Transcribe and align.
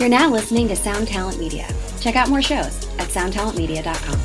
You're 0.00 0.08
now 0.08 0.30
listening 0.30 0.66
to 0.68 0.76
Sound 0.76 1.08
Talent 1.08 1.38
Media. 1.38 1.68
Check 2.00 2.16
out 2.16 2.30
more 2.30 2.40
shows 2.40 2.88
at 2.98 3.08
soundtalentmedia.com. 3.08 4.18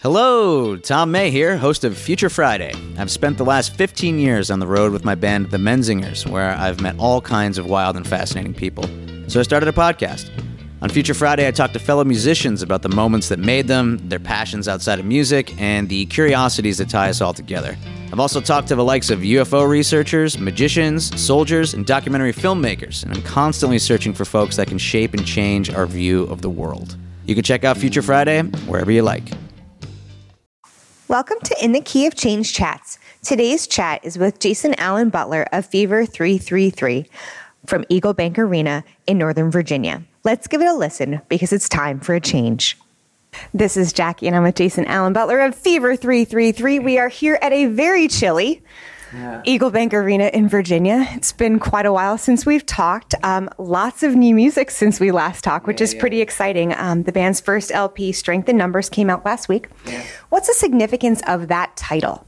Hello, 0.00 0.76
Tom 0.76 1.10
May 1.10 1.32
here, 1.32 1.56
host 1.56 1.82
of 1.82 1.98
Future 1.98 2.30
Friday. 2.30 2.72
I've 2.96 3.10
spent 3.10 3.36
the 3.36 3.44
last 3.44 3.74
15 3.74 4.16
years 4.16 4.48
on 4.48 4.60
the 4.60 4.68
road 4.68 4.92
with 4.92 5.04
my 5.04 5.16
band, 5.16 5.50
The 5.50 5.56
Menzingers, 5.56 6.24
where 6.24 6.50
I've 6.52 6.80
met 6.80 6.94
all 7.00 7.20
kinds 7.20 7.58
of 7.58 7.66
wild 7.66 7.96
and 7.96 8.06
fascinating 8.06 8.54
people. 8.54 8.84
So 9.26 9.40
I 9.40 9.42
started 9.42 9.68
a 9.68 9.72
podcast. 9.72 10.30
On 10.82 10.88
Future 10.88 11.14
Friday, 11.14 11.46
I 11.46 11.52
talk 11.52 11.72
to 11.74 11.78
fellow 11.78 12.02
musicians 12.02 12.60
about 12.60 12.82
the 12.82 12.88
moments 12.88 13.28
that 13.28 13.38
made 13.38 13.68
them, 13.68 13.98
their 14.08 14.18
passions 14.18 14.66
outside 14.66 14.98
of 14.98 15.04
music, 15.04 15.54
and 15.62 15.88
the 15.88 16.06
curiosities 16.06 16.78
that 16.78 16.88
tie 16.88 17.08
us 17.08 17.20
all 17.20 17.32
together. 17.32 17.76
I've 18.10 18.18
also 18.18 18.40
talked 18.40 18.66
to 18.66 18.74
the 18.74 18.82
likes 18.82 19.08
of 19.08 19.20
UFO 19.20 19.68
researchers, 19.68 20.40
magicians, 20.40 21.22
soldiers, 21.22 21.72
and 21.72 21.86
documentary 21.86 22.32
filmmakers, 22.32 23.04
and 23.04 23.14
I'm 23.14 23.22
constantly 23.22 23.78
searching 23.78 24.12
for 24.12 24.24
folks 24.24 24.56
that 24.56 24.66
can 24.66 24.76
shape 24.76 25.14
and 25.14 25.24
change 25.24 25.70
our 25.70 25.86
view 25.86 26.24
of 26.24 26.42
the 26.42 26.50
world. 26.50 26.96
You 27.26 27.36
can 27.36 27.44
check 27.44 27.62
out 27.62 27.76
Future 27.76 28.02
Friday 28.02 28.42
wherever 28.42 28.90
you 28.90 29.02
like. 29.02 29.30
Welcome 31.06 31.38
to 31.44 31.64
In 31.64 31.70
the 31.70 31.80
Key 31.80 32.06
of 32.06 32.16
Change 32.16 32.52
Chats. 32.52 32.98
Today's 33.22 33.68
chat 33.68 34.04
is 34.04 34.18
with 34.18 34.40
Jason 34.40 34.74
Allen 34.78 35.10
Butler 35.10 35.46
of 35.52 35.64
Fever 35.64 36.04
333 36.04 37.08
from 37.66 37.84
Eagle 37.88 38.14
Bank 38.14 38.36
Arena 38.36 38.82
in 39.06 39.16
Northern 39.16 39.48
Virginia. 39.48 40.02
Let's 40.24 40.46
give 40.46 40.60
it 40.60 40.68
a 40.68 40.74
listen 40.74 41.20
because 41.28 41.52
it's 41.52 41.68
time 41.68 41.98
for 41.98 42.14
a 42.14 42.20
change. 42.20 42.78
This 43.52 43.76
is 43.76 43.92
Jackie, 43.92 44.28
and 44.28 44.36
I'm 44.36 44.44
with 44.44 44.54
Jason 44.54 44.84
Allen 44.84 45.12
Butler 45.12 45.40
of 45.40 45.52
Fever 45.52 45.96
333. 45.96 46.78
We 46.78 46.96
are 46.98 47.08
here 47.08 47.40
at 47.42 47.52
a 47.52 47.66
very 47.66 48.06
chilly 48.06 48.62
yeah. 49.12 49.42
Eagle 49.44 49.70
Bank 49.70 49.92
Arena 49.92 50.30
in 50.32 50.48
Virginia. 50.48 51.08
It's 51.10 51.32
been 51.32 51.58
quite 51.58 51.86
a 51.86 51.92
while 51.92 52.18
since 52.18 52.46
we've 52.46 52.64
talked. 52.64 53.16
Um, 53.24 53.50
lots 53.58 54.04
of 54.04 54.14
new 54.14 54.32
music 54.34 54.70
since 54.70 55.00
we 55.00 55.10
last 55.10 55.42
talked, 55.42 55.66
which 55.66 55.80
yeah, 55.80 55.84
is 55.84 55.94
yeah. 55.94 56.00
pretty 56.00 56.20
exciting. 56.20 56.72
Um, 56.74 57.02
the 57.02 57.12
band's 57.12 57.40
first 57.40 57.72
LP, 57.72 58.12
Strength 58.12 58.48
in 58.48 58.56
Numbers, 58.56 58.88
came 58.88 59.10
out 59.10 59.24
last 59.24 59.48
week. 59.48 59.68
What's 60.28 60.46
the 60.46 60.54
significance 60.54 61.20
of 61.26 61.48
that 61.48 61.76
title? 61.76 62.24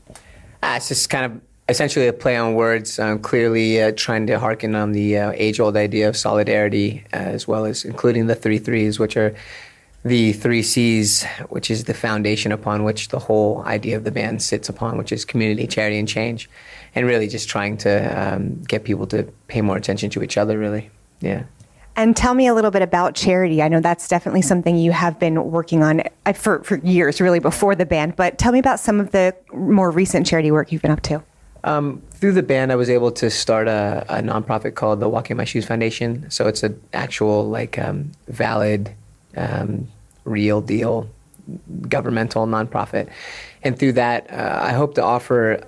Uh, 0.65 0.75
it's 0.77 0.89
just 0.89 1.11
kind 1.11 1.27
of 1.27 1.41
essentially 1.69 2.07
a 2.07 2.13
play 2.13 2.37
on 2.37 2.55
words, 2.55 2.99
um, 2.99 3.19
clearly 3.19 3.81
uh, 3.81 3.93
trying 3.97 4.27
to 4.27 4.39
harken 4.39 4.75
on 4.75 4.93
the 4.93 5.19
uh, 5.19 5.33
age 5.35 5.61
old 5.61 5.77
idea 5.77 6.09
of 6.09 6.17
solidarity, 6.17 7.05
uh, 7.13 7.17
as 7.17 7.49
well 7.49 7.65
as 7.65 7.85
including 7.85 8.27
the 8.27 8.35
three 8.35 8.59
threes, 8.59 8.99
which 8.99 9.17
are 9.17 9.35
the 10.05 10.35
three 10.35 10.63
C's, 10.63 11.25
which 11.49 11.71
is 11.71 11.85
the 11.85 11.95
foundation 11.95 12.53
upon 12.53 12.85
which 12.85 13.09
the 13.09 13.19
whole 13.19 13.63
idea 13.65 13.97
of 13.97 14.05
the 14.05 14.11
band 14.11 14.43
sits 14.43 14.69
upon, 14.69 14.99
which 14.99 15.13
is 15.13 15.25
community, 15.25 15.67
charity, 15.67 15.99
and 15.99 16.07
change. 16.07 16.51
And 16.95 17.07
really 17.07 17.27
just 17.27 17.49
trying 17.49 17.77
to 17.79 18.35
um, 18.35 18.63
get 18.63 18.85
people 18.85 19.07
to 19.09 19.25
pay 19.49 19.63
more 19.63 19.77
attention 19.77 20.11
to 20.11 20.23
each 20.23 20.37
other, 20.37 20.59
really. 20.59 20.91
Yeah. 21.21 21.45
And 21.97 22.17
tell 22.17 22.35
me 22.35 22.47
a 22.47 22.55
little 22.55 22.71
bit 22.71 22.83
about 22.83 23.15
charity. 23.15 23.63
I 23.63 23.69
know 23.69 23.81
that's 23.81 24.07
definitely 24.07 24.43
something 24.43 24.77
you 24.77 24.93
have 24.93 25.19
been 25.19 25.51
working 25.51 25.83
on 25.83 26.03
uh, 26.27 26.35
for, 26.35 26.63
for 26.65 26.77
years, 26.79 27.21
really, 27.21 27.39
before 27.39 27.75
the 27.75 27.87
band. 27.87 28.15
But 28.15 28.37
tell 28.37 28.53
me 28.53 28.59
about 28.59 28.79
some 28.79 29.01
of 29.01 29.11
the 29.11 29.35
more 29.53 29.91
recent 29.91 30.27
charity 30.27 30.51
work 30.51 30.71
you've 30.71 30.83
been 30.83 30.91
up 30.91 31.03
to. 31.03 31.23
Um, 31.65 32.03
through 32.11 32.33
the 32.33 32.43
band, 32.43 32.73
I 32.73 32.77
was 32.77 32.91
able 32.91 33.11
to 33.13 33.31
start 33.31 33.69
a, 33.69 34.05
a 34.09 34.21
nonprofit 34.21 34.75
called 34.75 35.01
the 35.01 35.09
Walking 35.09 35.37
My 35.37 35.45
Shoes 35.45 35.65
Foundation. 35.65 36.31
So 36.31 36.47
it's 36.47 36.63
an 36.63 36.81
actual, 36.93 37.49
like, 37.49 37.79
um, 37.79 38.13
valid, 38.29 38.95
um, 39.37 39.89
real 40.25 40.61
deal 40.61 41.09
governmental 41.89 42.47
nonprofit. 42.47 43.09
And 43.63 43.79
through 43.79 43.93
that, 43.93 44.31
uh, 44.31 44.61
I 44.63 44.73
hope 44.73 44.95
to 44.95 45.03
offer 45.03 45.67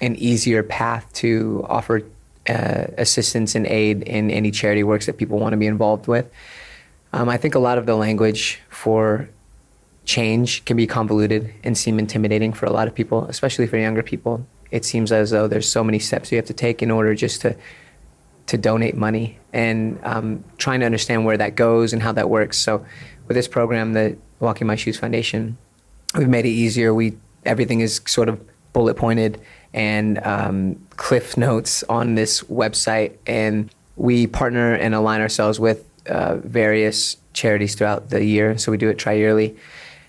an 0.00 0.16
easier 0.16 0.62
path 0.62 1.10
to 1.14 1.64
offer 1.68 2.02
uh, 2.48 2.86
assistance 2.98 3.54
and 3.54 3.66
aid 3.66 4.02
in 4.02 4.30
any 4.30 4.50
charity 4.50 4.82
works 4.82 5.06
that 5.06 5.18
people 5.18 5.38
want 5.38 5.52
to 5.52 5.56
be 5.56 5.66
involved 5.66 6.06
with. 6.06 6.30
Um, 7.12 7.28
I 7.28 7.36
think 7.36 7.54
a 7.54 7.58
lot 7.58 7.78
of 7.78 7.86
the 7.86 7.94
language 7.94 8.60
for 8.70 9.28
change 10.04 10.64
can 10.64 10.76
be 10.76 10.86
convoluted 10.86 11.52
and 11.62 11.76
seem 11.76 11.98
intimidating 11.98 12.52
for 12.52 12.66
a 12.66 12.72
lot 12.72 12.88
of 12.88 12.94
people, 12.94 13.24
especially 13.26 13.66
for 13.66 13.76
younger 13.76 14.02
people 14.02 14.46
it 14.72 14.84
seems 14.84 15.12
as 15.12 15.30
though 15.30 15.46
there's 15.46 15.70
so 15.70 15.84
many 15.84 16.00
steps 16.00 16.32
you 16.32 16.36
have 16.36 16.46
to 16.46 16.54
take 16.54 16.82
in 16.82 16.90
order 16.90 17.14
just 17.14 17.42
to 17.42 17.54
to 18.46 18.58
donate 18.58 18.96
money 18.96 19.38
and 19.52 20.00
um, 20.02 20.42
trying 20.58 20.80
to 20.80 20.86
understand 20.86 21.24
where 21.24 21.36
that 21.36 21.54
goes 21.54 21.92
and 21.92 22.02
how 22.02 22.10
that 22.10 22.28
works. 22.28 22.58
So 22.58 22.84
with 23.28 23.36
this 23.36 23.46
program, 23.46 23.92
the 23.92 24.16
Walking 24.40 24.66
My 24.66 24.74
Shoes 24.74 24.98
Foundation, 24.98 25.56
we've 26.16 26.28
made 26.28 26.44
it 26.44 26.50
easier. 26.50 26.92
We 26.92 27.16
everything 27.44 27.80
is 27.80 28.00
sort 28.06 28.28
of 28.28 28.40
bullet 28.72 28.96
pointed 28.96 29.40
and 29.72 30.18
um, 30.26 30.74
cliff 30.96 31.36
notes 31.36 31.84
on 31.88 32.14
this 32.14 32.42
website, 32.42 33.16
and 33.26 33.70
we 33.96 34.26
partner 34.26 34.74
and 34.74 34.94
align 34.94 35.20
ourselves 35.20 35.60
with 35.60 35.84
uh, 36.06 36.36
various 36.36 37.16
charities 37.32 37.74
throughout 37.74 38.10
the 38.10 38.24
year. 38.24 38.58
So 38.58 38.72
we 38.72 38.78
do 38.78 38.88
it 38.88 38.98
tri-yearly, 38.98 39.56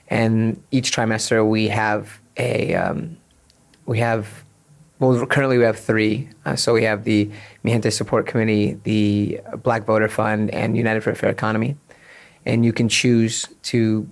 and 0.10 0.62
each 0.72 0.92
trimester 0.92 1.48
we 1.48 1.68
have 1.68 2.20
a 2.38 2.74
um, 2.76 3.18
we 3.86 4.00
have 4.00 4.44
well, 5.00 5.26
currently 5.26 5.58
we 5.58 5.64
have 5.64 5.78
three. 5.78 6.30
Uh, 6.46 6.56
so 6.56 6.74
we 6.74 6.84
have 6.84 7.04
the 7.04 7.30
Mijente 7.66 7.92
Support 7.92 8.28
Committee, 8.28 8.80
the 8.84 9.42
Black 9.64 9.86
Voter 9.86 10.08
Fund, 10.08 10.50
and 10.52 10.78
United 10.78 11.02
for 11.02 11.12
a 11.12 11.16
Fair 11.16 11.30
Economy. 11.30 11.76
And 12.46 12.66
you 12.66 12.74
can 12.74 12.90
choose 12.90 13.48
to 13.64 14.08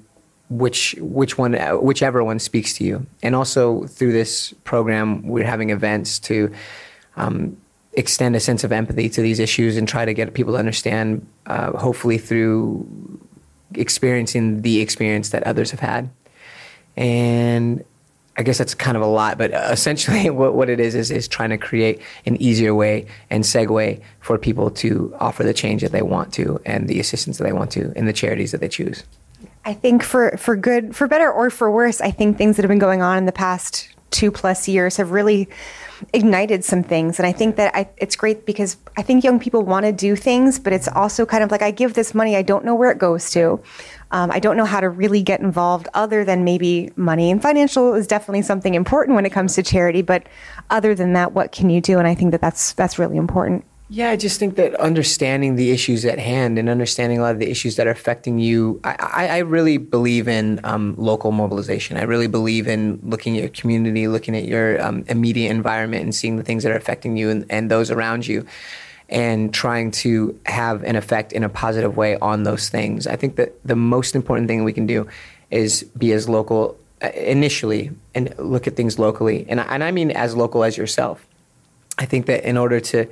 which 0.49 0.95
which 0.99 1.37
one 1.37 1.53
whichever 1.81 2.23
one 2.23 2.39
speaks 2.39 2.73
to 2.73 2.83
you. 2.83 3.05
And 3.23 3.35
also 3.35 3.85
through 3.85 4.11
this 4.11 4.53
program, 4.63 5.27
we're 5.27 5.45
having 5.45 5.69
events 5.69 6.19
to 6.19 6.53
um, 7.15 7.57
extend 7.93 8.35
a 8.35 8.39
sense 8.39 8.63
of 8.63 8.71
empathy 8.71 9.09
to 9.09 9.21
these 9.21 9.39
issues 9.39 9.77
and 9.77 9.87
try 9.87 10.05
to 10.05 10.13
get 10.13 10.33
people 10.33 10.53
to 10.53 10.59
understand. 10.59 11.25
Uh, 11.45 11.77
hopefully 11.77 12.17
through 12.17 12.85
experiencing 13.75 14.61
the 14.61 14.81
experience 14.81 15.29
that 15.29 15.43
others 15.43 15.71
have 15.71 15.79
had. 15.79 16.09
And 16.97 17.83
I 18.37 18.43
guess 18.43 18.57
that's 18.57 18.73
kind 18.73 18.95
of 18.95 19.03
a 19.03 19.07
lot, 19.07 19.37
but 19.37 19.53
uh, 19.53 19.69
essentially 19.71 20.29
what, 20.41 20.53
what 20.53 20.69
it 20.69 20.79
is, 20.79 20.95
is 20.95 21.11
is 21.11 21.27
trying 21.27 21.49
to 21.49 21.57
create 21.57 22.01
an 22.25 22.41
easier 22.41 22.73
way 22.73 23.05
and 23.29 23.43
segue 23.43 24.01
for 24.21 24.37
people 24.37 24.71
to 24.71 25.13
offer 25.19 25.43
the 25.43 25.53
change 25.53 25.81
that 25.81 25.91
they 25.91 26.01
want 26.01 26.33
to 26.33 26.59
and 26.65 26.87
the 26.87 26.99
assistance 26.99 27.37
that 27.37 27.43
they 27.43 27.53
want 27.53 27.71
to 27.71 27.91
in 27.95 28.05
the 28.05 28.13
charities 28.13 28.51
that 28.51 28.61
they 28.61 28.69
choose. 28.69 29.03
I 29.63 29.73
think 29.73 30.01
for, 30.01 30.37
for 30.37 30.55
good, 30.55 30.95
for 30.95 31.07
better 31.07 31.31
or 31.31 31.49
for 31.49 31.69
worse, 31.69 32.01
I 32.01 32.09
think 32.09 32.37
things 32.37 32.55
that 32.55 32.63
have 32.63 32.69
been 32.69 32.79
going 32.79 33.01
on 33.01 33.17
in 33.17 33.25
the 33.25 33.31
past 33.31 33.89
two 34.11 34.31
plus 34.31 34.67
years 34.67 34.97
have 34.97 35.11
really 35.11 35.49
ignited 36.13 36.63
some 36.63 36.83
things. 36.83 37.19
And 37.19 37.25
I 37.25 37.31
think 37.31 37.55
that 37.55 37.75
I, 37.75 37.89
it's 37.97 38.15
great 38.15 38.45
because 38.45 38.77
I 38.97 39.01
think 39.01 39.23
young 39.23 39.39
people 39.39 39.63
want 39.63 39.85
to 39.85 39.91
do 39.91 40.15
things, 40.15 40.59
but 40.59 40.73
it's 40.73 40.87
also 40.87 41.25
kind 41.25 41.43
of 41.43 41.51
like 41.51 41.61
I 41.61 41.71
give 41.71 41.93
this 41.93 42.13
money, 42.13 42.35
I 42.35 42.41
don't 42.41 42.65
know 42.65 42.75
where 42.75 42.91
it 42.91 42.97
goes 42.97 43.29
to. 43.31 43.61
Um, 44.11 44.29
I 44.31 44.39
don't 44.39 44.57
know 44.57 44.65
how 44.65 44.81
to 44.81 44.89
really 44.89 45.21
get 45.23 45.39
involved 45.39 45.87
other 45.93 46.25
than 46.25 46.43
maybe 46.43 46.91
money 46.95 47.31
and 47.31 47.41
financial 47.41 47.93
is 47.93 48.07
definitely 48.07 48.41
something 48.41 48.75
important 48.75 49.15
when 49.15 49.25
it 49.25 49.31
comes 49.31 49.55
to 49.55 49.63
charity. 49.63 50.01
But 50.01 50.27
other 50.69 50.93
than 50.93 51.13
that, 51.13 51.31
what 51.31 51.51
can 51.51 51.69
you 51.69 51.79
do? 51.81 51.97
And 51.97 52.07
I 52.07 52.15
think 52.15 52.31
that 52.31 52.41
that's 52.41 52.73
that's 52.73 52.99
really 52.99 53.17
important. 53.17 53.63
Yeah, 53.93 54.09
I 54.09 54.15
just 54.15 54.39
think 54.39 54.55
that 54.55 54.73
understanding 54.75 55.57
the 55.57 55.71
issues 55.71 56.05
at 56.05 56.17
hand 56.17 56.57
and 56.57 56.69
understanding 56.69 57.19
a 57.19 57.23
lot 57.23 57.33
of 57.33 57.39
the 57.39 57.51
issues 57.51 57.75
that 57.75 57.87
are 57.87 57.91
affecting 57.91 58.39
you, 58.39 58.79
I, 58.85 59.27
I, 59.27 59.37
really 59.39 59.75
believe 59.75 60.29
in 60.29 60.61
um, 60.63 60.95
local 60.97 61.33
mobilization. 61.33 61.97
I 61.97 62.03
really 62.03 62.27
believe 62.27 62.69
in 62.69 63.01
looking 63.03 63.35
at 63.35 63.41
your 63.41 63.49
community, 63.49 64.07
looking 64.07 64.33
at 64.33 64.45
your 64.45 64.81
um, 64.81 65.03
immediate 65.09 65.51
environment, 65.51 66.03
and 66.03 66.15
seeing 66.15 66.37
the 66.37 66.43
things 66.43 66.63
that 66.63 66.71
are 66.71 66.77
affecting 66.77 67.17
you 67.17 67.29
and, 67.29 67.45
and 67.49 67.69
those 67.69 67.91
around 67.91 68.25
you 68.25 68.45
and 69.09 69.53
trying 69.53 69.91
to 69.91 70.39
have 70.45 70.83
an 70.83 70.95
effect 70.95 71.33
in 71.33 71.43
a 71.43 71.49
positive 71.49 71.97
way 71.97 72.15
on 72.19 72.43
those 72.43 72.69
things. 72.69 73.07
I 73.07 73.17
think 73.17 73.35
that 73.35 73.61
the 73.65 73.75
most 73.75 74.15
important 74.15 74.47
thing 74.47 74.63
we 74.63 74.71
can 74.71 74.87
do 74.87 75.05
is 75.49 75.83
be 75.97 76.13
as 76.13 76.29
local 76.29 76.79
uh, 77.01 77.09
initially 77.09 77.91
and 78.15 78.33
look 78.39 78.67
at 78.67 78.77
things 78.77 78.97
locally. 78.97 79.45
And, 79.49 79.59
and 79.59 79.83
I 79.83 79.91
mean 79.91 80.11
as 80.11 80.33
local 80.33 80.63
as 80.63 80.77
yourself. 80.77 81.27
I 81.97 82.05
think 82.05 82.27
that 82.27 82.45
in 82.45 82.55
order 82.55 82.79
to 82.79 83.09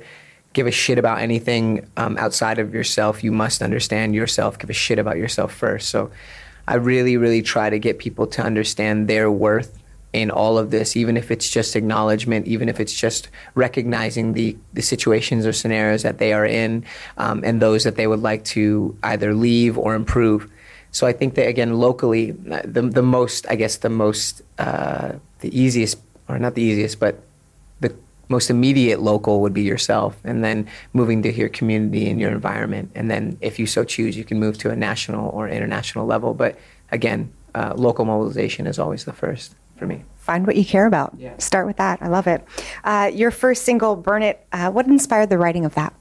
give 0.52 0.66
a 0.66 0.70
shit 0.70 0.98
about 0.98 1.20
anything 1.20 1.88
um, 1.96 2.16
outside 2.18 2.58
of 2.58 2.74
yourself, 2.74 3.22
you 3.22 3.32
must 3.32 3.62
understand 3.62 4.14
yourself, 4.14 4.58
give 4.58 4.70
a 4.70 4.74
shit 4.74 4.98
about 4.98 5.16
yourself 5.16 5.52
first. 5.54 5.88
So 5.90 6.10
I 6.66 6.74
really, 6.74 7.16
really 7.16 7.42
try 7.42 7.70
to 7.70 7.78
get 7.78 7.98
people 7.98 8.26
to 8.28 8.42
understand 8.42 9.08
their 9.08 9.30
worth 9.30 9.78
in 10.12 10.30
all 10.30 10.58
of 10.58 10.70
this, 10.70 10.96
even 10.96 11.16
if 11.16 11.30
it's 11.30 11.48
just 11.48 11.76
acknowledgement, 11.76 12.48
even 12.48 12.68
if 12.68 12.80
it's 12.80 12.92
just 12.92 13.28
recognizing 13.54 14.32
the, 14.32 14.56
the 14.72 14.82
situations 14.82 15.46
or 15.46 15.52
scenarios 15.52 16.02
that 16.02 16.18
they 16.18 16.32
are 16.32 16.44
in 16.44 16.84
um, 17.16 17.42
and 17.44 17.62
those 17.62 17.84
that 17.84 17.94
they 17.94 18.08
would 18.08 18.20
like 18.20 18.44
to 18.44 18.96
either 19.04 19.34
leave 19.34 19.78
or 19.78 19.94
improve. 19.94 20.50
So 20.90 21.06
I 21.06 21.12
think 21.12 21.36
that, 21.36 21.46
again, 21.46 21.74
locally, 21.74 22.32
the, 22.32 22.82
the 22.92 23.02
most, 23.02 23.46
I 23.48 23.54
guess, 23.54 23.76
the 23.76 23.88
most, 23.88 24.42
uh, 24.58 25.12
the 25.38 25.56
easiest, 25.56 25.98
or 26.28 26.40
not 26.40 26.56
the 26.56 26.62
easiest, 26.62 26.98
but 26.98 27.22
the 27.78 27.94
most 28.30 28.48
immediate 28.48 29.00
local 29.00 29.40
would 29.42 29.52
be 29.52 29.62
yourself, 29.62 30.16
and 30.24 30.42
then 30.42 30.66
moving 30.92 31.22
to 31.22 31.32
your 31.32 31.48
community 31.48 32.08
and 32.08 32.18
your 32.20 32.30
environment. 32.30 32.90
And 32.94 33.10
then, 33.10 33.36
if 33.40 33.58
you 33.58 33.66
so 33.66 33.84
choose, 33.84 34.16
you 34.16 34.24
can 34.24 34.38
move 34.38 34.56
to 34.58 34.70
a 34.70 34.76
national 34.76 35.28
or 35.30 35.48
international 35.48 36.06
level. 36.06 36.32
But 36.32 36.58
again, 36.92 37.32
uh, 37.54 37.74
local 37.76 38.04
mobilization 38.04 38.66
is 38.66 38.78
always 38.78 39.04
the 39.04 39.12
first 39.12 39.56
for 39.76 39.86
me. 39.86 40.04
Find 40.16 40.46
what 40.46 40.54
you 40.54 40.64
care 40.64 40.86
about. 40.86 41.14
Yeah. 41.18 41.36
Start 41.38 41.66
with 41.66 41.76
that. 41.78 42.00
I 42.00 42.08
love 42.08 42.26
it. 42.26 42.46
Uh, 42.84 43.10
your 43.12 43.32
first 43.32 43.64
single, 43.64 43.96
Burn 43.96 44.22
It, 44.22 44.46
uh, 44.52 44.70
what 44.70 44.86
inspired 44.86 45.28
the 45.28 45.38
writing 45.38 45.64
of 45.64 45.74
that? 45.74 45.92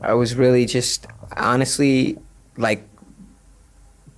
I 0.00 0.14
was 0.14 0.34
really 0.34 0.64
just 0.64 1.06
honestly 1.36 2.18
like 2.56 2.86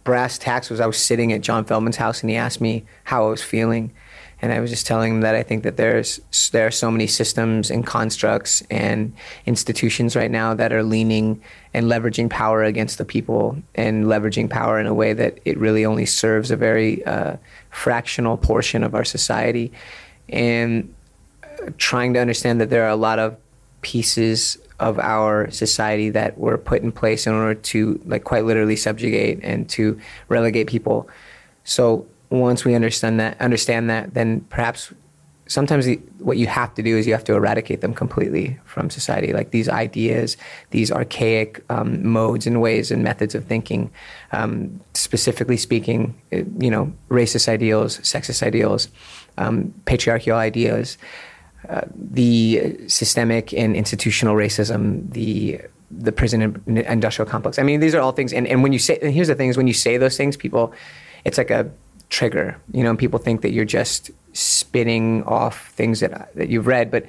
brass 0.05 0.39
tacks 0.39 0.71
was 0.71 0.81
I 0.81 0.87
was 0.87 0.97
sitting 0.97 1.33
at 1.33 1.41
John 1.41 1.65
Feldmann's 1.65 1.97
house 1.97 2.23
and 2.23 2.31
he 2.31 2.37
asked 2.37 2.61
me 2.61 2.85
how 3.05 3.27
I 3.27 3.31
was 3.31 3.43
feeling. 3.43 3.93
And 4.41 4.53
I 4.53 4.61
was 4.61 4.71
just 4.71 4.87
telling 4.87 5.15
him 5.15 5.21
that 5.23 5.35
I 5.35 5.43
think 5.43 5.65
that 5.65 5.77
there's 5.77 6.21
there 6.53 6.67
are 6.67 6.71
so 6.71 6.91
many 6.91 7.07
systems 7.07 7.71
and 7.71 7.85
constructs 7.85 8.63
and 8.71 9.13
institutions 9.47 10.15
right 10.15 10.31
now 10.31 10.55
that 10.55 10.73
are 10.73 10.83
leaning 10.83 11.43
and 11.75 11.87
leveraging 11.87 12.31
power 12.31 12.63
against 12.63 12.99
the 12.99 13.05
people 13.05 13.57
and 13.75 14.05
leveraging 14.05 14.49
power 14.49 14.79
in 14.79 14.87
a 14.87 14.95
way 14.95 15.13
that 15.13 15.39
it 15.45 15.59
really 15.59 15.85
only 15.85 16.07
serves 16.07 16.51
a 16.51 16.57
very 16.57 17.05
uh, 17.05 17.37
fractional 17.71 18.37
portion 18.37 18.85
of 18.85 18.95
our 18.95 19.05
society. 19.05 19.73
And 20.29 20.95
trying 21.77 22.15
to 22.15 22.21
understand 22.21 22.61
that 22.61 22.71
there 22.71 22.85
are 22.85 22.91
a 22.91 22.97
lot 22.97 23.19
of 23.19 23.37
pieces 23.83 24.59
of 24.81 24.99
our 24.99 25.51
society 25.51 26.11
that 26.11 26.39
were 26.39 26.57
put 26.57 26.83
in 26.83 26.93
place 26.93 27.27
in 27.27 27.33
order 27.33 27.55
to 27.55 28.01
like 28.05 28.25
quite 28.25 28.45
literally 28.45 28.77
subjugate 28.77 29.41
and 29.43 29.69
to 29.69 29.99
relegate 30.29 30.69
people. 30.69 31.09
So 31.65 32.07
once 32.31 32.65
we 32.65 32.75
understand 32.75 33.19
that, 33.21 33.41
understand 33.41 33.89
that, 33.91 34.15
then 34.15 34.41
perhaps 34.51 34.93
sometimes 35.49 35.87
the, 35.87 35.97
what 36.19 36.37
you 36.37 36.47
have 36.47 36.75
to 36.75 36.83
do 36.83 36.97
is 36.97 37.07
you 37.07 37.13
have 37.13 37.25
to 37.25 37.35
eradicate 37.35 37.81
them 37.81 37.95
completely 37.95 38.59
from 38.65 38.91
society. 38.91 39.33
Like 39.33 39.51
these 39.51 39.69
ideas, 39.69 40.37
these 40.71 40.93
archaic 40.93 41.65
um, 41.71 42.07
modes 42.07 42.47
and 42.47 42.61
ways 42.61 42.91
and 42.91 43.03
methods 43.03 43.35
of 43.35 43.47
thinking, 43.47 43.91
um, 44.33 44.81
specifically 44.95 45.57
speaking, 45.57 46.21
uh, 46.33 46.43
you 46.59 46.71
know, 46.71 46.93
racist 47.09 47.49
ideals, 47.49 47.99
sexist 48.01 48.43
ideals, 48.43 48.89
um, 49.39 49.75
patriarchal 49.87 50.37
ideas, 50.37 50.99
uh, 51.69 51.83
the 51.95 52.77
systemic 52.87 53.53
and 53.53 53.75
institutional 53.75 54.37
racism, 54.37 55.11
the 55.13 55.61
the 55.91 56.13
prison 56.13 56.63
industrial 56.67 57.29
complex. 57.29 57.59
I 57.59 57.63
mean, 57.63 57.81
these 57.81 57.95
are 57.95 58.01
all 58.01 58.13
things. 58.13 58.35
And, 58.35 58.47
and 58.47 58.63
when 58.63 58.75
you 58.75 58.79
say, 58.79 58.99
and 59.01 59.13
here's 59.13 59.29
the 59.29 59.35
thing: 59.35 59.49
is 59.49 59.57
when 59.57 59.67
you 59.67 59.73
say 59.73 59.97
those 59.97 60.19
things, 60.19 60.37
people, 60.37 60.73
it's 61.25 61.39
like 61.39 61.51
a 61.51 61.71
trigger, 62.11 62.61
you 62.73 62.83
know, 62.83 62.91
and 62.91 62.99
people 62.99 63.19
think 63.19 63.43
that 63.43 63.51
you're 63.51 63.65
just 63.65 64.11
spitting 64.33 65.25
off 65.25 65.69
things 65.71 66.01
that 66.01 66.35
that 66.35 66.49
you've 66.49 66.67
read, 66.67 66.91
but 66.91 67.07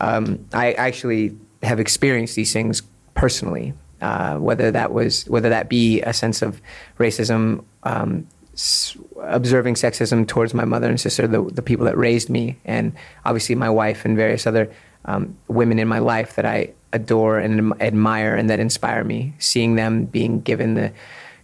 um, 0.00 0.44
I 0.52 0.72
actually 0.72 1.36
have 1.62 1.80
experienced 1.80 2.36
these 2.36 2.52
things 2.52 2.82
personally. 3.14 3.74
Uh, 4.00 4.36
whether 4.36 4.72
that 4.72 4.92
was 4.92 5.24
whether 5.28 5.48
that 5.48 5.68
be 5.68 6.02
a 6.02 6.12
sense 6.12 6.42
of 6.42 6.60
racism, 6.98 7.64
um, 7.84 8.26
s- 8.52 8.96
observing 9.20 9.74
sexism 9.74 10.26
towards 10.26 10.54
my 10.54 10.64
mother 10.64 10.88
and 10.88 11.00
sister, 11.00 11.28
the, 11.28 11.40
the 11.44 11.62
people 11.62 11.86
that 11.86 11.96
raised 11.96 12.28
me, 12.28 12.58
and 12.64 12.92
obviously 13.24 13.54
my 13.54 13.70
wife 13.70 14.04
and 14.04 14.16
various 14.16 14.44
other 14.44 14.72
um, 15.04 15.36
women 15.46 15.78
in 15.78 15.86
my 15.86 16.00
life 16.00 16.34
that 16.34 16.44
I 16.44 16.72
adore 16.92 17.38
and 17.38 17.72
admire 17.80 18.34
and 18.34 18.50
that 18.50 18.58
inspire 18.58 19.04
me. 19.04 19.34
Seeing 19.38 19.76
them 19.76 20.06
being 20.06 20.40
given 20.40 20.74
the 20.74 20.92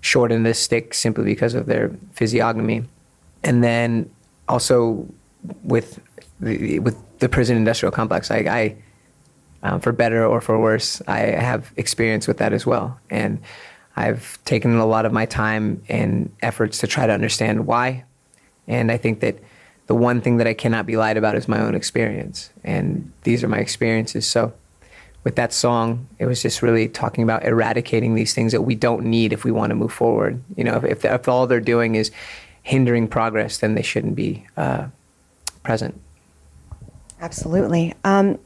short 0.08 0.30
the 0.30 0.54
stick 0.54 0.94
simply 0.94 1.24
because 1.24 1.54
of 1.54 1.66
their 1.66 1.90
physiognomy, 2.12 2.82
and 3.42 3.62
then 3.62 4.10
also 4.48 5.06
with 5.62 6.00
the, 6.40 6.78
with 6.78 6.96
the 7.18 7.28
prison 7.28 7.56
industrial 7.56 7.92
complex, 7.92 8.30
I, 8.30 8.38
I 8.38 8.76
um, 9.62 9.80
for 9.80 9.92
better 9.92 10.24
or 10.24 10.40
for 10.40 10.58
worse, 10.58 11.02
I 11.06 11.18
have 11.18 11.72
experience 11.76 12.26
with 12.26 12.38
that 12.38 12.52
as 12.52 12.64
well, 12.64 12.98
and 13.10 13.38
I've 13.96 14.42
taken 14.44 14.76
a 14.76 14.86
lot 14.86 15.04
of 15.04 15.12
my 15.12 15.26
time 15.26 15.82
and 15.88 16.30
efforts 16.40 16.78
to 16.78 16.86
try 16.86 17.06
to 17.06 17.12
understand 17.12 17.66
why, 17.66 18.04
and 18.66 18.90
I 18.90 18.96
think 18.96 19.20
that 19.20 19.36
the 19.88 19.94
one 19.94 20.20
thing 20.20 20.38
that 20.38 20.46
I 20.46 20.54
cannot 20.54 20.86
be 20.86 20.96
lied 20.96 21.16
about 21.16 21.34
is 21.34 21.48
my 21.48 21.60
own 21.60 21.74
experience, 21.74 22.50
and 22.64 23.12
these 23.24 23.44
are 23.44 23.48
my 23.48 23.58
experiences. 23.58 24.26
So 24.26 24.52
with 25.24 25.36
that 25.36 25.52
song, 25.52 26.08
it 26.18 26.26
was 26.26 26.42
just 26.42 26.62
really 26.62 26.88
talking 26.88 27.24
about 27.24 27.44
eradicating 27.44 28.14
these 28.14 28.34
things 28.34 28.52
that 28.52 28.62
we 28.62 28.74
don't 28.74 29.04
need 29.04 29.32
if 29.32 29.44
we 29.44 29.50
want 29.50 29.70
to 29.70 29.74
move 29.74 29.92
forward. 29.92 30.42
You 30.56 30.64
know, 30.64 30.76
if, 30.76 30.84
if, 30.84 31.04
if 31.04 31.28
all 31.28 31.46
they're 31.46 31.60
doing 31.60 31.96
is 31.96 32.10
hindering 32.62 33.08
progress, 33.08 33.58
then 33.58 33.74
they 33.74 33.82
shouldn't 33.82 34.14
be 34.14 34.46
uh, 34.56 34.88
present. 35.62 36.00
Absolutely. 37.20 37.94
Um, 38.04 38.38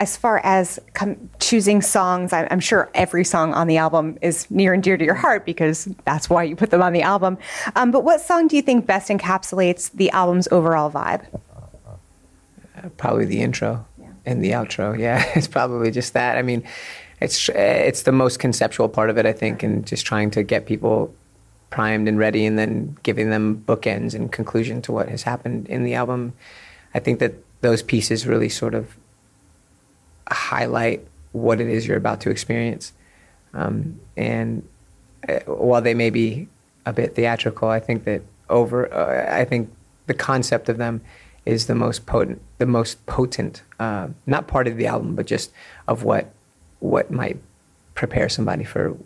as 0.00 0.16
far 0.16 0.40
as 0.44 0.78
com- 0.94 1.30
choosing 1.40 1.82
songs, 1.82 2.32
I- 2.32 2.48
I'm 2.50 2.60
sure 2.60 2.90
every 2.94 3.24
song 3.24 3.54
on 3.54 3.66
the 3.66 3.78
album 3.78 4.18
is 4.22 4.50
near 4.50 4.72
and 4.72 4.82
dear 4.82 4.96
to 4.96 5.04
your 5.04 5.14
heart 5.14 5.44
because 5.44 5.88
that's 6.04 6.28
why 6.30 6.42
you 6.44 6.56
put 6.56 6.70
them 6.70 6.82
on 6.82 6.92
the 6.92 7.02
album. 7.02 7.38
Um, 7.74 7.90
but 7.90 8.04
what 8.04 8.20
song 8.20 8.48
do 8.48 8.56
you 8.56 8.62
think 8.62 8.86
best 8.86 9.08
encapsulates 9.08 9.90
the 9.92 10.10
album's 10.10 10.46
overall 10.50 10.90
vibe? 10.90 11.26
Uh, 11.86 12.88
probably 12.96 13.24
the 13.24 13.40
intro 13.40 13.86
and 14.28 14.44
the 14.44 14.50
outro. 14.50 14.98
Yeah, 14.98 15.24
it's 15.34 15.48
probably 15.48 15.90
just 15.90 16.12
that. 16.12 16.36
I 16.36 16.42
mean, 16.42 16.62
it's 17.20 17.48
it's 17.48 18.02
the 18.02 18.12
most 18.12 18.38
conceptual 18.38 18.88
part 18.88 19.10
of 19.10 19.18
it, 19.18 19.26
I 19.26 19.32
think, 19.32 19.62
and 19.62 19.86
just 19.86 20.06
trying 20.06 20.30
to 20.32 20.42
get 20.42 20.66
people 20.66 21.14
primed 21.70 22.08
and 22.08 22.18
ready, 22.18 22.46
and 22.46 22.58
then 22.58 22.96
giving 23.02 23.30
them 23.30 23.64
bookends 23.66 24.14
and 24.14 24.30
conclusion 24.30 24.82
to 24.82 24.92
what 24.92 25.08
has 25.08 25.22
happened 25.22 25.68
in 25.68 25.82
the 25.82 25.94
album. 25.94 26.34
I 26.94 27.00
think 27.00 27.18
that 27.18 27.34
those 27.60 27.82
pieces 27.82 28.26
really 28.26 28.48
sort 28.48 28.74
of 28.74 28.96
highlight 30.30 31.06
what 31.32 31.60
it 31.60 31.68
is 31.68 31.86
you're 31.86 31.96
about 31.96 32.20
to 32.22 32.30
experience. 32.30 32.92
Um, 33.54 34.00
and 34.16 34.66
uh, 35.28 35.40
while 35.46 35.82
they 35.82 35.94
may 35.94 36.10
be 36.10 36.48
a 36.86 36.92
bit 36.92 37.14
theatrical, 37.14 37.68
I 37.68 37.80
think 37.80 38.04
that 38.04 38.22
over, 38.48 38.92
uh, 38.92 39.34
I 39.34 39.44
think 39.44 39.70
the 40.06 40.14
concept 40.14 40.68
of 40.68 40.78
them 40.78 41.02
is 41.48 41.66
the 41.66 41.74
most 41.74 42.04
potent, 42.04 42.42
the 42.58 42.66
most 42.66 43.04
potent, 43.06 43.62
uh, 43.80 44.08
not 44.26 44.46
part 44.46 44.68
of 44.68 44.76
the 44.76 44.86
album, 44.86 45.14
but 45.16 45.26
just 45.26 45.50
of 45.88 46.04
what 46.04 46.30
what 46.80 47.10
might 47.10 47.38
prepare 47.94 48.28
somebody 48.28 48.64
for 48.64 48.96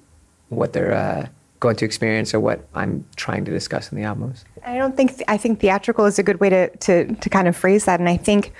what 0.48 0.72
they're 0.72 0.92
uh, 0.92 1.26
going 1.60 1.76
to 1.76 1.84
experience 1.84 2.34
or 2.34 2.40
what 2.40 2.66
I'm 2.74 3.06
trying 3.16 3.44
to 3.44 3.50
discuss 3.50 3.90
in 3.92 3.96
the 3.96 4.04
albums. 4.04 4.44
I 4.66 4.76
don't 4.76 4.96
think 4.96 5.12
th- 5.12 5.24
I 5.28 5.36
think 5.36 5.60
theatrical 5.60 6.04
is 6.04 6.18
a 6.18 6.22
good 6.24 6.40
way 6.40 6.50
to, 6.50 6.68
to 6.68 7.14
to 7.14 7.30
kind 7.30 7.46
of 7.46 7.56
phrase 7.56 7.84
that, 7.84 8.00
and 8.00 8.08
I 8.08 8.16
think 8.16 8.52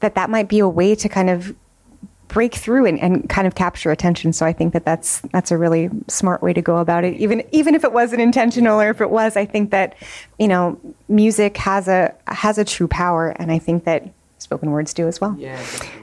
that 0.00 0.14
that 0.14 0.28
might 0.28 0.48
be 0.48 0.58
a 0.58 0.68
way 0.68 0.94
to 0.94 1.08
kind 1.08 1.30
of 1.30 1.56
break 2.28 2.54
through 2.54 2.86
and, 2.86 3.00
and 3.00 3.28
kind 3.28 3.46
of 3.46 3.54
capture 3.54 3.90
attention. 3.90 4.32
So 4.32 4.46
I 4.46 4.52
think 4.52 4.72
that 4.74 4.84
that's 4.84 5.20
that's 5.32 5.50
a 5.50 5.58
really 5.58 5.90
smart 6.06 6.42
way 6.42 6.52
to 6.52 6.62
go 6.62 6.76
about 6.76 7.04
it. 7.04 7.16
Even 7.16 7.42
even 7.52 7.74
if 7.74 7.84
it 7.84 7.92
wasn't 7.92 8.20
intentional 8.20 8.80
or 8.80 8.90
if 8.90 9.00
it 9.00 9.10
was, 9.10 9.36
I 9.36 9.44
think 9.44 9.70
that 9.70 9.96
you 10.38 10.48
know 10.48 10.78
music 11.08 11.56
has 11.56 11.88
a 11.88 12.14
has 12.28 12.58
a 12.58 12.64
true 12.64 12.88
power, 12.88 13.30
and 13.30 13.50
I 13.50 13.58
think 13.58 13.84
that 13.84 14.08
spoken 14.38 14.70
words 14.70 14.94
do 14.94 15.08
as 15.08 15.20
well. 15.20 15.34
Yeah. 15.38 15.60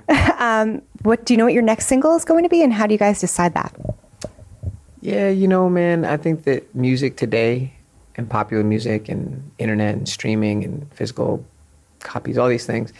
um, 0.39 0.81
what 1.03 1.25
do 1.25 1.33
you 1.33 1.37
know 1.37 1.45
what 1.45 1.53
your 1.53 1.63
next 1.63 1.85
single 1.85 2.15
is 2.15 2.25
going 2.25 2.43
to 2.43 2.49
be, 2.49 2.63
and 2.63 2.73
how 2.73 2.87
do 2.87 2.93
you 2.93 2.99
guys 2.99 3.21
decide 3.21 3.53
that? 3.53 3.73
Yeah, 5.01 5.29
you 5.29 5.47
know, 5.47 5.69
man, 5.69 6.03
I 6.03 6.17
think 6.17 6.45
that 6.45 6.73
music 6.73 7.15
today 7.15 7.73
and 8.15 8.29
popular 8.29 8.63
music 8.63 9.07
and 9.07 9.51
internet 9.59 9.93
and 9.93 10.09
streaming 10.09 10.63
and 10.63 10.91
physical 10.93 11.45
copies, 11.99 12.37
all 12.37 12.47
these 12.47 12.65
things, 12.65 12.91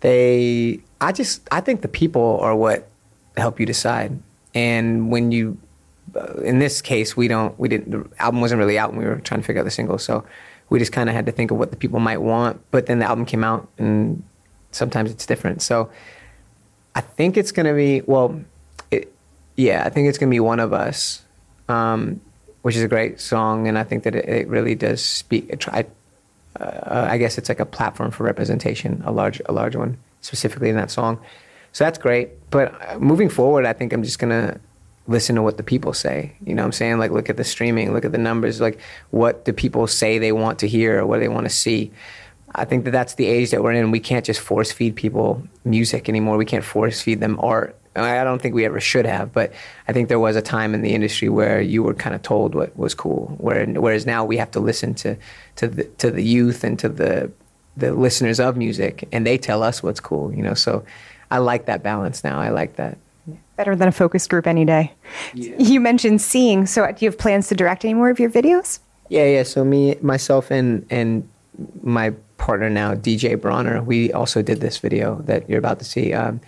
they, 0.00 0.80
I 1.00 1.12
just, 1.12 1.46
I 1.50 1.60
think 1.60 1.82
the 1.82 1.88
people 1.88 2.38
are 2.40 2.54
what 2.56 2.88
help 3.36 3.60
you 3.60 3.66
decide. 3.66 4.18
And 4.54 5.10
when 5.10 5.32
you, 5.32 5.58
uh, 6.14 6.34
in 6.42 6.58
this 6.58 6.82
case, 6.82 7.16
we 7.16 7.28
don't, 7.28 7.58
we 7.58 7.68
didn't, 7.68 7.90
the 7.90 8.22
album 8.22 8.40
wasn't 8.40 8.58
really 8.58 8.78
out 8.78 8.90
when 8.90 8.98
we 9.00 9.06
were 9.06 9.16
trying 9.16 9.40
to 9.40 9.46
figure 9.46 9.60
out 9.60 9.64
the 9.64 9.70
single. 9.70 9.98
So 9.98 10.24
we 10.68 10.78
just 10.78 10.92
kind 10.92 11.08
of 11.08 11.14
had 11.14 11.26
to 11.26 11.32
think 11.32 11.50
of 11.50 11.58
what 11.58 11.70
the 11.70 11.76
people 11.76 12.00
might 12.00 12.20
want. 12.20 12.60
But 12.70 12.86
then 12.86 12.98
the 12.98 13.06
album 13.06 13.24
came 13.24 13.44
out 13.44 13.68
and 13.78 14.22
sometimes 14.72 15.10
it's 15.10 15.26
different. 15.26 15.62
So 15.62 15.90
I 16.94 17.00
think 17.00 17.36
it's 17.36 17.52
going 17.52 17.66
to 17.66 17.74
be, 17.74 18.02
well, 18.02 18.40
it, 18.90 19.12
yeah, 19.56 19.84
I 19.84 19.90
think 19.90 20.08
it's 20.08 20.18
going 20.18 20.30
to 20.30 20.34
be 20.34 20.40
One 20.40 20.60
of 20.60 20.72
Us 20.72 21.22
um, 21.70 22.20
which 22.62 22.76
is 22.76 22.82
a 22.82 22.88
great 22.88 23.20
song, 23.20 23.68
and 23.68 23.78
I 23.78 23.84
think 23.84 24.02
that 24.02 24.14
it, 24.14 24.28
it 24.28 24.48
really 24.48 24.74
does 24.74 25.02
speak. 25.02 25.58
Try, 25.58 25.86
uh, 26.58 27.06
I 27.10 27.18
guess 27.18 27.38
it's 27.38 27.48
like 27.48 27.60
a 27.60 27.66
platform 27.66 28.10
for 28.10 28.24
representation, 28.24 29.02
a 29.04 29.12
large, 29.12 29.40
a 29.46 29.52
large 29.52 29.76
one, 29.76 29.96
specifically 30.20 30.68
in 30.68 30.76
that 30.76 30.90
song. 30.90 31.20
So 31.72 31.84
that's 31.84 31.98
great. 31.98 32.30
But 32.50 32.74
uh, 32.88 32.98
moving 32.98 33.28
forward, 33.28 33.64
I 33.66 33.72
think 33.72 33.92
I'm 33.92 34.02
just 34.02 34.18
gonna 34.18 34.58
listen 35.06 35.36
to 35.36 35.42
what 35.42 35.56
the 35.56 35.62
people 35.62 35.92
say. 35.92 36.32
You 36.44 36.54
know 36.54 36.62
what 36.62 36.66
I'm 36.66 36.72
saying? 36.72 36.98
Like 36.98 37.10
look 37.10 37.30
at 37.30 37.36
the 37.36 37.44
streaming, 37.44 37.92
look 37.92 38.04
at 38.04 38.12
the 38.12 38.18
numbers, 38.18 38.60
like 38.60 38.80
what 39.10 39.44
do 39.44 39.52
people 39.52 39.86
say 39.86 40.18
they 40.18 40.32
want 40.32 40.58
to 40.60 40.68
hear 40.68 41.00
or 41.00 41.06
what 41.06 41.16
do 41.16 41.20
they 41.20 41.28
want 41.28 41.46
to 41.46 41.54
see. 41.54 41.90
I 42.54 42.64
think 42.64 42.84
that 42.84 42.90
that's 42.90 43.14
the 43.14 43.26
age 43.26 43.50
that 43.52 43.62
we're 43.62 43.72
in. 43.72 43.90
We 43.90 44.00
can't 44.00 44.24
just 44.24 44.40
force 44.40 44.72
feed 44.72 44.96
people 44.96 45.42
music 45.64 46.08
anymore. 46.08 46.36
We 46.36 46.44
can't 46.44 46.64
force 46.64 47.00
feed 47.00 47.20
them 47.20 47.38
art. 47.40 47.76
I 47.96 48.22
don't 48.22 48.40
think 48.40 48.54
we 48.54 48.64
ever 48.64 48.78
should 48.78 49.04
have, 49.04 49.32
but 49.32 49.52
I 49.88 49.92
think 49.92 50.08
there 50.08 50.20
was 50.20 50.36
a 50.36 50.42
time 50.42 50.74
in 50.74 50.82
the 50.82 50.94
industry 50.94 51.28
where 51.28 51.60
you 51.60 51.82
were 51.82 51.94
kind 51.94 52.14
of 52.14 52.22
told 52.22 52.54
what 52.54 52.76
was 52.76 52.94
cool. 52.94 53.34
Where, 53.38 53.66
whereas 53.66 54.06
now 54.06 54.24
we 54.24 54.36
have 54.36 54.50
to 54.52 54.60
listen 54.60 54.94
to 54.96 55.16
to 55.56 55.66
the 55.66 55.84
to 55.84 56.10
the 56.10 56.22
youth 56.22 56.62
and 56.62 56.78
to 56.78 56.88
the 56.88 57.32
the 57.76 57.92
listeners 57.92 58.38
of 58.38 58.56
music, 58.56 59.08
and 59.10 59.26
they 59.26 59.36
tell 59.36 59.62
us 59.62 59.82
what's 59.82 59.98
cool. 59.98 60.32
You 60.32 60.42
know, 60.42 60.54
so 60.54 60.84
I 61.30 61.38
like 61.38 61.66
that 61.66 61.82
balance 61.82 62.22
now. 62.22 62.40
I 62.40 62.50
like 62.50 62.76
that. 62.76 62.96
Better 63.56 63.74
than 63.74 63.88
a 63.88 63.92
focus 63.92 64.26
group 64.26 64.46
any 64.46 64.64
day. 64.64 64.92
You 65.34 65.80
mentioned 65.80 66.22
seeing, 66.22 66.66
so 66.66 66.86
do 66.86 67.04
you 67.04 67.10
have 67.10 67.18
plans 67.18 67.48
to 67.48 67.54
direct 67.54 67.84
any 67.84 67.94
more 67.94 68.08
of 68.08 68.18
your 68.18 68.30
videos? 68.30 68.78
Yeah, 69.08 69.26
yeah. 69.26 69.42
So 69.42 69.64
me, 69.64 69.96
myself, 70.00 70.50
and 70.52 70.86
and 70.90 71.28
my 71.82 72.10
partner 72.38 72.70
now, 72.70 72.94
DJ 72.94 73.38
Bronner, 73.38 73.82
we 73.82 74.12
also 74.12 74.42
did 74.42 74.60
this 74.60 74.78
video 74.78 75.16
that 75.22 75.48
you're 75.48 75.58
about 75.58 75.78
to 75.80 75.84
see. 75.84 76.12
Um, 76.12 76.40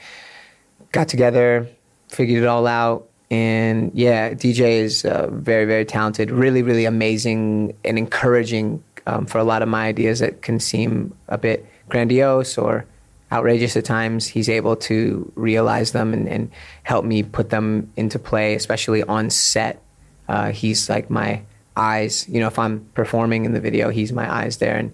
got 0.93 1.09
together, 1.09 1.69
figured 2.09 2.43
it 2.43 2.47
all 2.47 2.67
out, 2.67 3.09
and 3.33 3.91
yeah, 3.95 4.35
DJ 4.35 4.81
is 4.81 5.07
uh, 5.07 5.29
very, 5.33 5.65
very 5.65 5.87
talented, 5.87 6.31
really, 6.31 6.63
really 6.63 6.85
amazing 6.85 7.75
and 7.83 7.97
encouraging 7.97 8.85
um, 9.07 9.25
for 9.25 9.39
a 9.39 9.45
lot 9.45 9.63
of 9.63 9.69
my 9.69 9.87
ideas 9.87 10.19
that 10.19 10.43
can 10.43 10.61
seem 10.61 11.15
a 11.29 11.39
bit 11.39 11.67
grandiose 11.89 12.59
or 12.59 12.85
outrageous 13.33 13.75
at 13.75 13.87
times. 13.87 14.27
He's 14.27 14.51
able 14.51 14.77
to 14.77 15.33
realize 15.35 15.93
them 15.93 16.13
and, 16.13 16.29
and 16.29 16.51
help 16.83 17.07
me 17.07 17.23
put 17.23 17.49
them 17.49 17.91
into 17.97 18.19
play, 18.19 18.55
especially 18.55 19.03
on 19.05 19.31
set. 19.31 19.83
Uh, 20.29 20.53
he's 20.53 20.91
like 20.91 21.09
my 21.09 21.41
eyes. 21.75 22.29
You 22.29 22.41
know, 22.41 22.49
if 22.49 22.59
I'm 22.59 22.85
performing 22.93 23.47
in 23.47 23.55
the 23.55 23.61
video, 23.61 23.89
he's 23.89 24.13
my 24.13 24.31
eyes 24.31 24.59
there. 24.59 24.77
And 24.77 24.93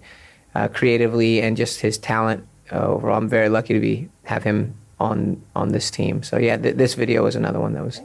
uh, 0.55 0.69
creatively 0.69 1.41
and 1.41 1.57
just 1.57 1.81
his 1.81 1.97
talent 1.97 2.47
uh, 2.71 2.87
overall, 2.87 3.17
I'm 3.17 3.27
very 3.27 3.49
lucky 3.49 3.73
to 3.73 3.81
be 3.81 4.07
have 4.23 4.43
him 4.43 4.75
on 4.99 5.41
on 5.55 5.69
this 5.69 5.89
team. 5.89 6.23
So 6.23 6.37
yeah, 6.37 6.57
th- 6.57 6.75
this 6.75 6.93
video 6.93 7.23
was 7.23 7.35
another 7.35 7.59
one 7.59 7.73
that 7.73 7.83
was 7.83 8.01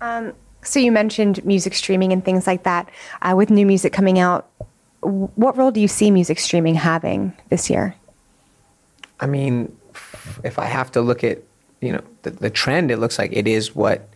um, 0.00 0.32
so 0.62 0.80
you 0.80 0.92
mentioned 0.92 1.44
music 1.44 1.74
streaming 1.74 2.12
and 2.12 2.24
things 2.24 2.46
like 2.46 2.62
that. 2.64 2.88
Uh, 3.22 3.34
with 3.36 3.50
new 3.50 3.66
music 3.66 3.92
coming 3.92 4.18
out, 4.18 4.48
what 5.00 5.56
role 5.56 5.70
do 5.70 5.80
you 5.80 5.88
see 5.88 6.10
music 6.10 6.38
streaming 6.38 6.74
having 6.74 7.32
this 7.48 7.70
year? 7.70 7.94
I 9.18 9.26
mean, 9.26 9.76
if 10.44 10.58
I 10.58 10.64
have 10.66 10.90
to 10.92 11.00
look 11.00 11.24
at 11.24 11.42
you 11.80 11.92
know 11.92 12.02
the, 12.22 12.30
the 12.30 12.50
trend, 12.50 12.90
it 12.90 12.98
looks 12.98 13.18
like 13.18 13.32
it 13.32 13.46
is 13.46 13.74
what 13.74 14.08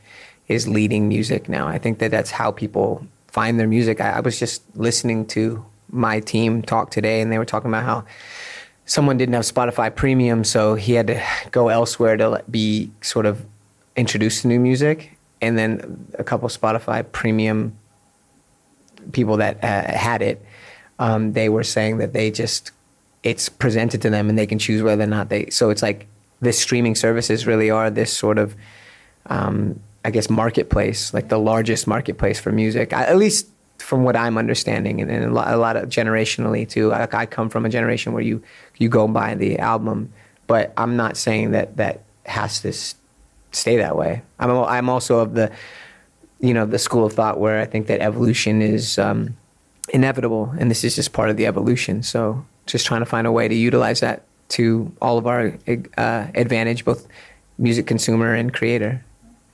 is 0.48 0.68
leading 0.68 1.08
music 1.08 1.48
now. 1.48 1.66
I 1.66 1.78
think 1.78 1.98
that 1.98 2.10
that's 2.10 2.30
how 2.30 2.50
people 2.50 3.06
find 3.28 3.58
their 3.58 3.66
music. 3.66 4.00
I, 4.00 4.12
I 4.12 4.20
was 4.20 4.38
just 4.38 4.62
listening 4.76 5.26
to 5.28 5.64
my 5.90 6.20
team 6.20 6.62
talk 6.62 6.90
today, 6.90 7.20
and 7.20 7.32
they 7.32 7.38
were 7.38 7.44
talking 7.44 7.70
about 7.70 7.84
how 7.84 8.04
someone 8.86 9.16
didn't 9.16 9.34
have 9.34 9.44
Spotify 9.44 9.94
Premium, 9.94 10.44
so 10.44 10.74
he 10.74 10.92
had 10.94 11.06
to 11.08 11.22
go 11.50 11.68
elsewhere 11.68 12.16
to 12.16 12.42
be 12.50 12.90
sort 13.00 13.26
of 13.26 13.44
introduced 13.96 14.42
to 14.42 14.48
new 14.48 14.60
music 14.60 15.16
and 15.40 15.58
then 15.58 16.06
a 16.18 16.24
couple 16.24 16.48
Spotify 16.48 17.04
premium 17.12 17.76
people 19.12 19.36
that 19.36 19.62
uh, 19.62 19.96
had 19.96 20.22
it, 20.22 20.44
um, 20.98 21.32
they 21.32 21.48
were 21.48 21.62
saying 21.62 21.98
that 21.98 22.12
they 22.12 22.30
just 22.30 22.70
it's 23.22 23.48
presented 23.48 24.02
to 24.02 24.10
them 24.10 24.28
and 24.28 24.38
they 24.38 24.46
can 24.46 24.58
choose 24.58 24.82
whether 24.82 25.02
or 25.02 25.06
not 25.06 25.28
they. 25.28 25.48
So 25.50 25.70
it's 25.70 25.82
like 25.82 26.06
the 26.40 26.52
streaming 26.52 26.94
services 26.94 27.46
really 27.46 27.70
are 27.70 27.90
this 27.90 28.12
sort 28.12 28.38
of, 28.38 28.54
um, 29.26 29.80
I 30.04 30.10
guess, 30.10 30.28
marketplace, 30.28 31.14
like 31.14 31.28
the 31.28 31.38
largest 31.38 31.86
marketplace 31.86 32.38
for 32.38 32.52
music, 32.52 32.92
at 32.92 33.16
least 33.16 33.48
from 33.78 34.04
what 34.04 34.16
I'm 34.16 34.38
understanding, 34.38 35.00
and, 35.00 35.10
and 35.10 35.24
a, 35.24 35.30
lot, 35.30 35.52
a, 35.52 35.56
lot, 35.56 35.76
of 35.76 35.88
generationally 35.88 36.68
too. 36.68 36.88
Like 36.88 37.14
I 37.14 37.26
come 37.26 37.48
from 37.48 37.66
a 37.66 37.68
generation 37.68 38.12
where 38.12 38.22
you 38.22 38.42
you 38.78 38.88
go 38.88 39.06
buy 39.08 39.34
the 39.34 39.58
album, 39.58 40.12
but 40.46 40.72
I'm 40.76 40.96
not 40.96 41.16
saying 41.16 41.52
that 41.52 41.76
that 41.76 42.02
has 42.26 42.60
to 42.62 42.72
stay 43.52 43.76
that 43.76 43.96
way. 43.96 44.22
I'm 44.38 44.50
I'm 44.50 44.88
also 44.88 45.20
of 45.20 45.34
the 45.34 45.50
you 46.40 46.54
know 46.54 46.66
the 46.66 46.78
school 46.78 47.04
of 47.04 47.12
thought 47.12 47.38
where 47.38 47.60
I 47.60 47.66
think 47.66 47.86
that 47.88 48.00
evolution 48.00 48.62
is 48.62 48.98
um, 48.98 49.36
inevitable, 49.90 50.54
and 50.58 50.70
this 50.70 50.84
is 50.84 50.96
just 50.96 51.12
part 51.12 51.30
of 51.30 51.36
the 51.36 51.46
evolution. 51.46 52.02
So 52.02 52.44
just 52.66 52.86
trying 52.86 53.00
to 53.00 53.06
find 53.06 53.26
a 53.26 53.32
way 53.32 53.48
to 53.48 53.54
utilize 53.54 54.00
that 54.00 54.24
to 54.50 54.92
all 55.00 55.18
of 55.18 55.26
our 55.26 55.58
uh, 55.96 56.26
advantage, 56.34 56.84
both 56.84 57.06
music 57.58 57.86
consumer 57.86 58.34
and 58.34 58.52
creator. 58.52 59.04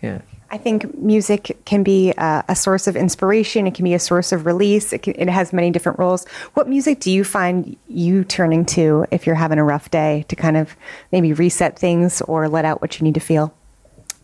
Yeah. 0.02 0.20
I 0.52 0.58
think 0.58 0.96
music 0.98 1.56
can 1.64 1.84
be 1.84 2.12
uh, 2.18 2.42
a 2.48 2.56
source 2.56 2.88
of 2.88 2.96
inspiration. 2.96 3.68
It 3.68 3.74
can 3.74 3.84
be 3.84 3.94
a 3.94 4.00
source 4.00 4.32
of 4.32 4.46
release. 4.46 4.92
It, 4.92 5.02
can, 5.02 5.14
it, 5.16 5.28
has 5.28 5.52
many 5.52 5.70
different 5.70 5.98
roles. 5.98 6.26
What 6.54 6.68
music 6.68 6.98
do 6.98 7.10
you 7.12 7.22
find 7.22 7.76
you 7.86 8.24
turning 8.24 8.64
to 8.66 9.06
if 9.12 9.26
you're 9.26 9.36
having 9.36 9.58
a 9.58 9.64
rough 9.64 9.92
day 9.92 10.24
to 10.28 10.34
kind 10.34 10.56
of 10.56 10.74
maybe 11.12 11.32
reset 11.32 11.78
things 11.78 12.20
or 12.22 12.48
let 12.48 12.64
out 12.64 12.80
what 12.80 12.98
you 12.98 13.04
need 13.04 13.14
to 13.14 13.20
feel? 13.20 13.54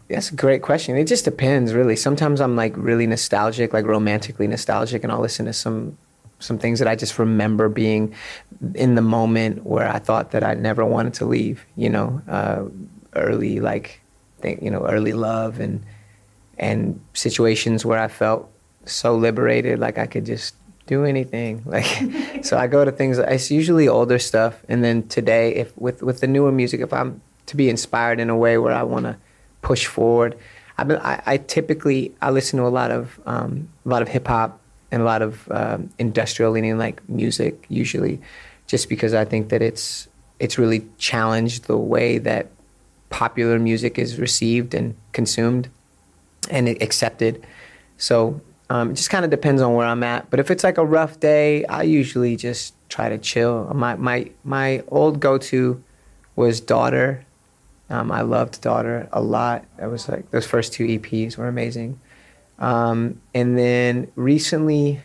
That's 0.08 0.32
a 0.32 0.34
great 0.34 0.62
question. 0.62 0.96
It 0.96 1.04
just 1.04 1.24
depends, 1.24 1.72
really. 1.74 1.94
Sometimes 1.94 2.40
I'm 2.40 2.56
like 2.56 2.76
really 2.76 3.06
nostalgic, 3.06 3.72
like 3.72 3.84
romantically 3.86 4.48
nostalgic, 4.48 5.04
and 5.04 5.12
I'll 5.12 5.20
listen 5.20 5.46
to 5.46 5.52
some 5.52 5.96
some 6.38 6.58
things 6.58 6.80
that 6.80 6.88
I 6.88 6.94
just 6.96 7.18
remember 7.18 7.68
being 7.70 8.14
in 8.74 8.94
the 8.94 9.00
moment 9.00 9.64
where 9.64 9.88
I 9.88 9.98
thought 9.98 10.32
that 10.32 10.44
I 10.44 10.52
never 10.54 10.84
wanted 10.84 11.14
to 11.14 11.24
leave. 11.24 11.64
You 11.76 11.90
know, 11.90 12.22
uh, 12.28 12.64
early 13.14 13.60
like, 13.60 14.00
you 14.42 14.70
know, 14.70 14.86
early 14.86 15.12
love 15.12 15.60
and 15.60 15.84
and 16.58 17.00
situations 17.14 17.84
where 17.84 17.98
I 17.98 18.08
felt 18.08 18.50
so 18.84 19.16
liberated, 19.16 19.78
like 19.78 19.98
I 19.98 20.06
could 20.06 20.26
just 20.26 20.54
do 20.86 21.04
anything. 21.04 21.62
Like, 21.66 22.44
so 22.44 22.56
I 22.56 22.66
go 22.66 22.84
to 22.84 22.92
things. 22.92 23.18
It's 23.18 23.50
usually 23.50 23.88
older 23.88 24.18
stuff, 24.18 24.64
and 24.68 24.82
then 24.84 25.08
today, 25.08 25.54
if 25.54 25.76
with 25.76 26.02
with 26.02 26.20
the 26.20 26.26
newer 26.26 26.52
music, 26.52 26.80
if 26.80 26.92
I'm 26.92 27.20
to 27.46 27.56
be 27.56 27.68
inspired 27.68 28.20
in 28.20 28.28
a 28.28 28.36
way 28.36 28.58
where 28.58 28.74
I 28.74 28.82
want 28.82 29.06
to 29.06 29.16
push 29.62 29.86
forward. 29.86 30.36
I've 30.78 30.88
been, 30.88 30.98
I, 30.98 31.22
I 31.24 31.36
typically 31.38 32.14
I 32.20 32.30
listen 32.30 32.58
to 32.58 32.66
a 32.66 32.68
lot 32.68 32.90
of 32.90 33.18
um, 33.26 33.68
a 33.84 33.88
lot 33.88 34.02
of 34.02 34.08
hip 34.08 34.26
hop 34.26 34.60
and 34.90 35.02
a 35.02 35.04
lot 35.04 35.22
of 35.22 35.50
um, 35.50 35.90
industrial 35.98 36.52
leaning 36.52 36.78
like 36.78 37.06
music 37.08 37.64
usually, 37.68 38.20
just 38.66 38.88
because 38.88 39.14
I 39.14 39.24
think 39.24 39.48
that 39.48 39.62
it's 39.62 40.08
it's 40.38 40.58
really 40.58 40.86
challenged 40.98 41.64
the 41.64 41.78
way 41.78 42.18
that 42.18 42.50
popular 43.08 43.58
music 43.58 43.98
is 43.98 44.18
received 44.18 44.74
and 44.74 44.94
consumed 45.12 45.70
and 46.48 46.68
accepted. 46.68 47.46
So 47.96 48.40
um, 48.70 48.90
it 48.90 48.94
just 48.94 49.10
kind 49.10 49.24
of 49.24 49.30
depends 49.30 49.62
on 49.62 49.74
where 49.74 49.86
I'm 49.86 50.02
at. 50.02 50.30
But 50.30 50.40
if 50.40 50.50
it's 50.50 50.64
like 50.64 50.78
a 50.78 50.84
rough 50.84 51.20
day, 51.20 51.64
I 51.66 51.82
usually 51.82 52.36
just 52.36 52.74
try 52.88 53.08
to 53.08 53.18
chill. 53.18 53.72
My 53.74 53.96
my 53.96 54.30
my 54.44 54.82
old 54.88 55.20
go 55.20 55.38
to 55.38 55.82
was 56.34 56.60
Daughter 56.60 57.26
um, 57.88 58.10
I 58.10 58.22
loved 58.22 58.60
Daughter 58.60 59.08
a 59.12 59.20
lot. 59.20 59.64
That 59.78 59.90
was 59.90 60.08
like 60.08 60.30
those 60.30 60.46
first 60.46 60.72
two 60.72 60.86
EPs 60.86 61.36
were 61.36 61.48
amazing. 61.48 62.00
Um, 62.58 63.20
and 63.34 63.56
then 63.56 64.10
recently, 64.16 65.00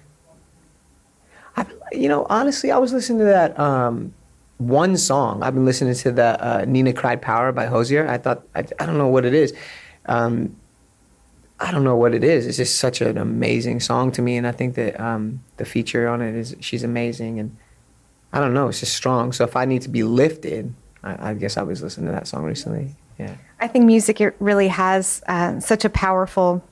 I, 1.56 1.66
you 1.92 2.08
know, 2.08 2.26
honestly, 2.30 2.72
I 2.72 2.78
was 2.78 2.94
listening 2.94 3.20
to 3.20 3.26
that 3.26 3.60
um, 3.60 4.14
one 4.58 4.98
song. 4.98 5.44
I've 5.44 5.54
been 5.54 5.66
listening 5.66 5.94
to 5.94 6.12
the 6.12 6.44
uh, 6.44 6.66
Nina 6.66 6.94
Cried 6.94 7.22
Power 7.22 7.52
by 7.52 7.66
Hozier. 7.66 8.08
I 8.08 8.18
thought, 8.18 8.44
I, 8.56 8.60
I 8.80 8.86
don't 8.86 8.98
know 8.98 9.10
what 9.10 9.26
it 9.26 9.34
is. 9.34 9.54
Um, 10.08 10.56
I 11.62 11.72
don't 11.72 11.84
know 11.84 11.96
what 11.96 12.16
it 12.16 12.24
is. 12.24 12.48
It's 12.48 12.58
just 12.58 12.78
such 12.78 13.02
an 13.02 13.20
amazing 13.20 13.82
song 13.82 14.12
to 14.14 14.22
me. 14.22 14.36
And 14.36 14.48
I 14.48 14.52
think 14.52 14.74
that 14.76 15.00
um, 15.00 15.44
the 15.58 15.66
feature 15.66 16.08
on 16.08 16.22
it 16.22 16.34
is, 16.34 16.56
she's 16.60 16.84
amazing. 16.84 17.40
And 17.40 17.56
I 18.34 18.40
don't 18.40 18.56
know, 18.56 18.68
it's 18.68 18.80
just 18.80 18.96
strong. 18.96 19.32
So 19.32 19.44
if 19.44 19.56
I 19.56 19.66
need 19.66 19.84
to 19.84 19.90
be 19.90 20.02
lifted, 20.02 20.74
I, 21.04 21.30
I, 21.30 21.34
guess 21.36 21.58
I 21.58 21.62
was 21.62 21.84
listening 21.84 22.08
to 22.08 22.14
that 22.14 22.28
song 22.28 22.44
recently. 22.44 22.96
Yeah. 23.20 23.36
I 23.60 23.68
think 23.68 23.86
music 23.86 24.20
it 24.20 24.36
really 24.40 24.70
has 24.70 25.22
uh, 25.28 25.60
such 25.60 25.86
a 25.86 25.90
powerful, 25.90 26.64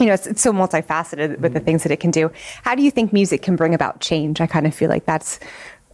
you 0.00 0.06
know, 0.06 0.14
it's, 0.14 0.26
it's 0.26 0.42
so 0.42 0.52
multifaceted 0.52 1.38
with 1.38 1.40
mm-hmm. 1.40 1.54
the 1.54 1.60
things 1.60 1.84
that 1.84 1.92
it 1.92 2.00
can 2.00 2.10
do. 2.10 2.32
How 2.62 2.74
do 2.74 2.82
you 2.82 2.90
think 2.90 3.12
music 3.12 3.40
can 3.40 3.54
bring 3.54 3.72
about 3.72 4.00
change? 4.00 4.40
I 4.40 4.48
kind 4.48 4.66
of 4.66 4.74
feel 4.74 4.88
like 4.88 5.06
that's 5.06 5.38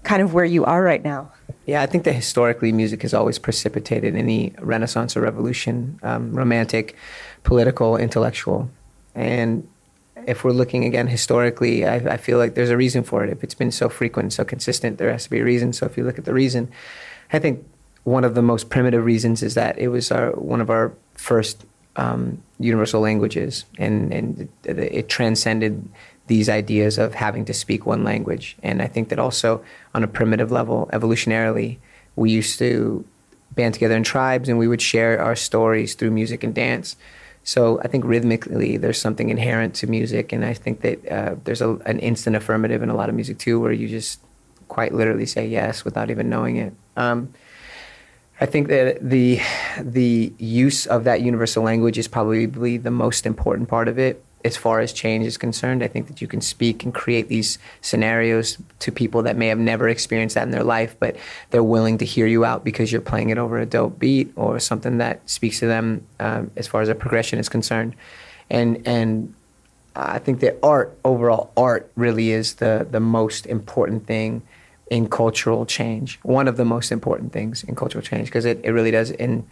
kind 0.02 0.23
of 0.23 0.32
where 0.32 0.47
you 0.47 0.64
are 0.64 0.82
right 0.82 1.04
now. 1.04 1.30
Yeah, 1.66 1.82
I 1.82 1.87
think 1.87 2.04
that 2.04 2.14
historically 2.14 2.73
music 2.73 3.02
has 3.02 3.12
always 3.12 3.38
precipitated 3.38 4.16
any 4.16 4.54
renaissance 4.59 5.14
or 5.16 5.20
revolution, 5.20 6.00
um, 6.02 6.32
romantic, 6.32 6.97
political, 7.42 7.97
intellectual. 7.97 8.70
And 9.14 9.68
if 10.26 10.44
we're 10.44 10.52
looking 10.52 10.85
again 10.85 11.06
historically, 11.06 11.87
I, 11.87 11.97
I, 11.97 12.16
feel 12.16 12.38
like 12.38 12.54
there's 12.54 12.70
a 12.70 12.76
reason 12.76 13.02
for 13.02 13.25
it. 13.25 13.30
If 13.30 13.42
it's 13.42 13.54
been 13.54 13.70
so 13.70 13.88
frequent, 13.88 14.32
so 14.32 14.44
consistent, 14.44 14.99
there 14.99 15.11
has 15.11 15.25
to 15.25 15.30
be 15.30 15.40
a 15.40 15.44
reason. 15.44 15.73
So 15.73 15.87
if 15.87 15.97
you 15.97 16.04
look 16.04 16.18
at 16.18 16.25
the 16.25 16.35
reason, 16.35 16.70
I 17.32 17.38
think 17.38 17.64
one 18.04 18.25
of 18.25 18.35
the 18.35 18.42
most 18.42 18.70
primitive 18.70 19.04
reasons 19.04 19.42
is 19.42 19.54
that 19.54 19.78
it 19.78 19.88
was 19.88 20.11
our, 20.11 20.32
one 20.32 20.61
of 20.61 20.70
our 20.70 20.92
first 21.14 21.64
um, 21.97 22.42
universal 22.59 23.00
languages, 23.00 23.64
and, 23.78 24.12
and 24.12 24.49
it, 24.64 24.78
it, 24.78 25.09
transcended 25.09 25.88
these 26.28 26.49
ideas 26.49 26.99
of 26.99 27.14
having 27.14 27.44
to 27.44 27.52
speak 27.52 27.85
one 27.85 28.04
language. 28.04 28.56
And 28.62 28.80
I 28.80 28.87
think 28.87 29.09
that 29.09 29.18
also, 29.18 29.62
on 29.94 30.04
a 30.04 30.09
primitive 30.09 30.52
level, 30.52 30.88
evolutionarily, 30.92 31.78
we 32.16 32.30
used 32.30 32.59
to 32.61 33.04
band 33.52 33.75
together 33.75 33.97
in 33.97 34.04
tribes 34.04 34.49
and 34.49 34.59
we 34.59 34.68
would 34.68 34.80
share 34.80 35.20
our 35.20 35.35
stories 35.35 35.94
through 35.94 36.12
music 36.12 36.44
and 36.44 36.54
dance. 36.54 36.97
So 37.42 37.80
I 37.80 37.88
think 37.88 38.04
rhythmically, 38.04 38.76
there's 38.76 39.00
something 39.00 39.30
inherent 39.30 39.75
to 39.76 39.87
music, 39.87 40.32
and 40.32 40.44
I 40.44 40.54
think 40.54 40.82
that 40.82 41.09
uh, 41.11 41.35
there's 41.44 41.62
a, 41.62 41.76
an 41.87 41.99
instant 41.99 42.37
affirmative 42.37 42.82
in 42.82 42.90
a 42.90 42.94
lot 42.94 43.09
of 43.09 43.14
music 43.14 43.38
too, 43.38 43.59
where 43.59 43.73
you 43.73 43.88
just 43.88 44.20
quite 44.68 44.94
literally 44.94 45.26
say 45.26 45.47
yes 45.47 45.85
without 45.85 46.11
even 46.11 46.28
knowing 46.28 46.56
it. 46.56 46.73
Um, 46.97 47.32
I 48.40 48.47
think 48.47 48.68
that 48.68 48.99
the 49.02 49.40
the 49.80 50.32
use 50.38 50.87
of 50.87 51.04
that 51.04 51.20
universal 51.20 51.62
language 51.62 51.99
is 51.99 52.09
probably 52.09 52.76
the 52.76 52.90
most 52.90 53.26
important 53.26 53.68
part 53.68 53.88
of 53.88 53.99
it 53.99 54.25
as 54.44 54.56
far 54.56 54.80
as 54.80 54.92
change 54.92 55.26
is 55.26 55.37
concerned. 55.37 55.82
I 55.82 55.88
think 55.88 56.06
that 56.09 56.20
you 56.20 56.26
can 56.26 56.40
speak 56.40 56.85
and 56.85 56.94
create 56.94 57.28
these 57.28 57.59
scenarios 57.80 58.59
to 58.80 58.92
people 58.92 59.23
that 59.23 59.37
may 59.37 59.49
have 59.49 59.59
never 59.59 59.88
experienced 59.88 60.35
that 60.35 60.44
in 60.44 60.50
their 60.50 60.64
life, 60.64 60.97
but 60.99 61.16
they're 61.50 61.62
willing 61.62 61.99
to 61.99 62.04
hear 62.04 62.26
you 62.26 62.44
out 62.44 62.64
because 62.64 62.90
you're 62.90 63.00
playing 63.00 63.30
it 63.30 63.38
over 63.38 63.59
a 63.59 63.66
dope 63.66 63.99
beat 63.99 64.32
or 64.37 64.59
something 64.59 64.99
that 64.99 65.28
speaks 65.28 65.59
to 65.61 65.66
them 65.66 66.06
um, 66.20 66.50
as 66.56 66.66
far 66.66 66.80
as 66.80 66.88
a 66.88 66.94
progression 66.94 67.38
is 67.38 67.49
concerned. 67.49 67.94
And 68.49 68.87
and 68.87 69.35
I 69.94 70.18
think 70.18 70.40
that 70.40 70.59
art, 70.62 70.97
overall 71.04 71.52
art, 71.56 71.90
really 71.97 72.30
is 72.30 72.54
the 72.54 72.87
the 72.90 73.00
most 73.00 73.47
important 73.47 74.06
thing 74.06 74.42
in 74.90 75.09
cultural 75.09 75.66
change. 75.66 76.18
One 76.23 76.49
of 76.49 76.56
the 76.56 76.64
most 76.64 76.90
important 76.90 77.32
things 77.32 77.62
in 77.62 77.75
cultural 77.76 78.02
change 78.02 78.28
because 78.28 78.44
it, 78.44 78.61
it 78.64 78.73
really 78.73 78.90
does. 78.90 79.12
And 79.12 79.47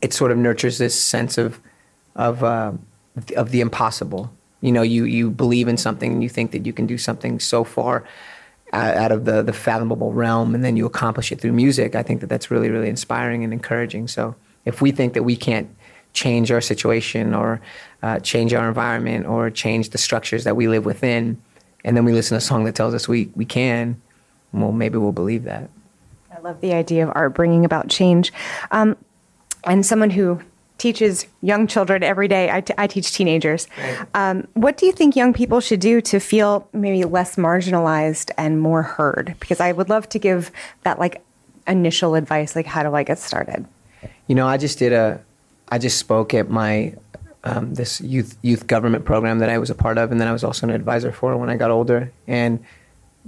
it 0.00 0.12
sort 0.12 0.30
of 0.30 0.38
nurtures 0.38 0.78
this 0.78 1.00
sense 1.00 1.38
of 1.38 1.60
of 2.14 2.42
uh, 2.42 2.72
of 3.36 3.50
the 3.50 3.60
impossible. 3.60 4.32
You 4.60 4.72
know, 4.72 4.82
you 4.82 5.04
you 5.04 5.30
believe 5.30 5.68
in 5.68 5.76
something 5.76 6.12
and 6.12 6.22
you 6.22 6.28
think 6.28 6.50
that 6.50 6.66
you 6.66 6.72
can 6.72 6.86
do 6.86 6.98
something 6.98 7.40
so 7.40 7.64
far 7.64 8.04
out 8.72 9.12
of 9.12 9.24
the 9.24 9.42
the 9.42 9.52
fathomable 9.52 10.12
realm, 10.12 10.54
and 10.54 10.64
then 10.64 10.76
you 10.76 10.86
accomplish 10.86 11.32
it 11.32 11.40
through 11.40 11.52
music. 11.52 11.94
I 11.94 12.02
think 12.02 12.20
that 12.20 12.28
that's 12.28 12.50
really 12.50 12.70
really 12.70 12.88
inspiring 12.88 13.44
and 13.44 13.52
encouraging. 13.52 14.08
So 14.08 14.34
if 14.64 14.82
we 14.82 14.90
think 14.90 15.14
that 15.14 15.22
we 15.22 15.36
can't 15.36 15.68
change 16.12 16.50
our 16.50 16.60
situation 16.60 17.34
or 17.34 17.60
uh, 18.02 18.18
change 18.20 18.52
our 18.54 18.68
environment 18.68 19.26
or 19.26 19.50
change 19.50 19.90
the 19.90 19.98
structures 19.98 20.44
that 20.44 20.56
we 20.56 20.68
live 20.68 20.84
within, 20.84 21.40
and 21.84 21.96
then 21.96 22.04
we 22.04 22.12
listen 22.12 22.34
to 22.34 22.38
a 22.38 22.40
song 22.40 22.64
that 22.64 22.74
tells 22.74 22.94
us 22.94 23.08
we 23.08 23.30
we 23.34 23.44
can, 23.44 24.00
well, 24.52 24.72
maybe 24.72 24.98
we'll 24.98 25.12
believe 25.12 25.44
that. 25.44 25.70
I 26.36 26.40
love 26.40 26.60
the 26.60 26.72
idea 26.72 27.06
of 27.06 27.12
art 27.14 27.34
bringing 27.34 27.64
about 27.64 27.88
change. 27.88 28.32
Um, 28.70 28.96
and 29.64 29.84
someone 29.84 30.10
who 30.10 30.40
teaches 30.78 31.26
young 31.42 31.66
children 31.66 32.02
every 32.02 32.28
day, 32.28 32.50
I, 32.50 32.60
t- 32.60 32.74
I 32.78 32.86
teach 32.86 33.12
teenagers. 33.12 33.66
Um, 34.14 34.46
what 34.54 34.76
do 34.76 34.86
you 34.86 34.92
think 34.92 35.16
young 35.16 35.32
people 35.32 35.60
should 35.60 35.80
do 35.80 36.00
to 36.02 36.20
feel 36.20 36.68
maybe 36.72 37.04
less 37.04 37.36
marginalized 37.36 38.30
and 38.38 38.60
more 38.60 38.82
heard? 38.82 39.34
Because 39.40 39.60
I 39.60 39.72
would 39.72 39.88
love 39.88 40.08
to 40.10 40.18
give 40.18 40.52
that 40.84 40.98
like 40.98 41.22
initial 41.66 42.14
advice, 42.14 42.56
like 42.56 42.66
how 42.66 42.82
do 42.82 42.94
I 42.94 43.02
get 43.02 43.18
started? 43.18 43.66
You 44.28 44.34
know, 44.34 44.46
I 44.46 44.56
just 44.56 44.78
did 44.78 44.92
a, 44.92 45.20
I 45.68 45.78
just 45.78 45.98
spoke 45.98 46.32
at 46.32 46.48
my 46.48 46.94
um, 47.44 47.74
this 47.74 48.00
youth 48.00 48.36
youth 48.42 48.66
government 48.66 49.04
program 49.04 49.38
that 49.38 49.48
I 49.48 49.58
was 49.58 49.70
a 49.70 49.74
part 49.74 49.96
of, 49.96 50.10
and 50.10 50.20
then 50.20 50.28
I 50.28 50.32
was 50.32 50.44
also 50.44 50.66
an 50.66 50.72
advisor 50.72 51.12
for 51.12 51.36
when 51.36 51.48
I 51.48 51.56
got 51.56 51.70
older. 51.70 52.12
And 52.26 52.64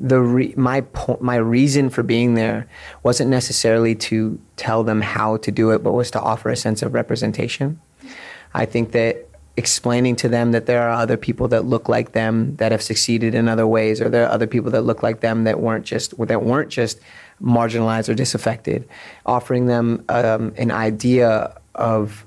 the 0.00 0.20
re- 0.20 0.54
my 0.56 0.80
po- 0.80 1.18
my 1.20 1.36
reason 1.36 1.90
for 1.90 2.02
being 2.02 2.34
there 2.34 2.66
wasn't 3.02 3.28
necessarily 3.28 3.94
to 3.94 4.40
tell 4.56 4.82
them 4.82 5.02
how 5.02 5.36
to 5.36 5.52
do 5.52 5.70
it, 5.70 5.82
but 5.82 5.92
was 5.92 6.10
to 6.12 6.20
offer 6.20 6.48
a 6.48 6.56
sense 6.56 6.82
of 6.82 6.94
representation. 6.94 7.78
I 8.54 8.64
think 8.64 8.92
that 8.92 9.28
explaining 9.56 10.16
to 10.16 10.28
them 10.28 10.52
that 10.52 10.64
there 10.64 10.80
are 10.80 10.90
other 10.90 11.18
people 11.18 11.46
that 11.48 11.66
look 11.66 11.86
like 11.86 12.12
them 12.12 12.56
that 12.56 12.72
have 12.72 12.82
succeeded 12.82 13.34
in 13.34 13.46
other 13.46 13.66
ways, 13.66 14.00
or 14.00 14.08
there 14.08 14.24
are 14.24 14.32
other 14.32 14.46
people 14.46 14.70
that 14.70 14.82
look 14.82 15.02
like 15.02 15.20
them 15.20 15.44
that 15.44 15.60
weren't 15.60 15.84
just 15.84 16.16
that 16.26 16.42
weren't 16.42 16.70
just 16.70 16.98
marginalized 17.42 18.08
or 18.08 18.14
disaffected, 18.14 18.88
offering 19.26 19.66
them 19.66 20.02
um, 20.08 20.54
an 20.56 20.70
idea 20.70 21.54
of 21.74 22.24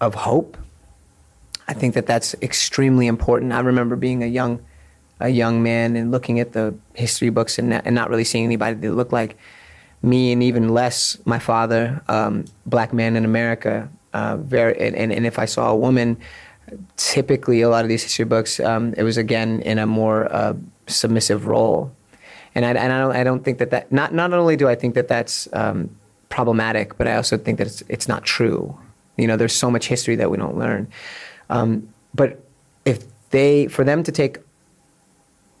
of 0.00 0.16
hope. 0.16 0.56
I 1.68 1.72
think 1.72 1.94
that 1.94 2.06
that's 2.06 2.34
extremely 2.42 3.06
important. 3.06 3.52
I 3.52 3.60
remember 3.60 3.94
being 3.94 4.24
a 4.24 4.26
young 4.26 4.60
a 5.22 5.28
young 5.28 5.62
man 5.62 5.96
and 5.96 6.10
looking 6.10 6.40
at 6.40 6.52
the 6.52 6.74
history 6.94 7.30
books 7.30 7.58
and, 7.58 7.72
and 7.72 7.94
not 7.94 8.10
really 8.10 8.24
seeing 8.24 8.44
anybody 8.44 8.74
that 8.74 8.92
looked 8.92 9.12
like 9.12 9.36
me 10.02 10.32
and 10.32 10.42
even 10.42 10.68
less 10.68 11.16
my 11.24 11.38
father, 11.38 12.02
um, 12.08 12.44
black 12.66 12.92
man 12.92 13.16
in 13.16 13.24
America. 13.24 13.88
Uh, 14.12 14.36
very, 14.36 14.78
and, 14.78 15.12
and 15.12 15.24
if 15.24 15.38
I 15.38 15.46
saw 15.46 15.70
a 15.70 15.76
woman, 15.76 16.18
typically 16.96 17.60
a 17.62 17.68
lot 17.68 17.84
of 17.84 17.88
these 17.88 18.02
history 18.02 18.24
books, 18.24 18.60
um, 18.60 18.94
it 18.96 19.04
was 19.04 19.16
again 19.16 19.62
in 19.62 19.78
a 19.78 19.86
more 19.86 20.30
uh, 20.34 20.54
submissive 20.86 21.46
role. 21.46 21.90
And 22.54 22.66
I, 22.66 22.70
and 22.70 22.92
I 22.92 23.00
don't, 23.00 23.16
I 23.16 23.24
don't 23.24 23.44
think 23.44 23.58
that 23.58 23.70
that, 23.70 23.92
not, 23.92 24.12
not 24.12 24.32
only 24.32 24.56
do 24.56 24.68
I 24.68 24.74
think 24.74 24.94
that 24.94 25.08
that's 25.08 25.48
um, 25.52 25.88
problematic, 26.28 26.98
but 26.98 27.06
I 27.06 27.14
also 27.16 27.38
think 27.38 27.58
that 27.58 27.66
it's, 27.68 27.82
it's 27.88 28.08
not 28.08 28.24
true. 28.24 28.76
You 29.16 29.26
know, 29.28 29.36
there's 29.36 29.54
so 29.54 29.70
much 29.70 29.86
history 29.86 30.16
that 30.16 30.30
we 30.30 30.36
don't 30.36 30.58
learn. 30.58 30.88
Um, 31.48 31.88
but 32.12 32.44
if 32.84 33.04
they, 33.30 33.68
for 33.68 33.84
them 33.84 34.02
to 34.02 34.12
take 34.12 34.38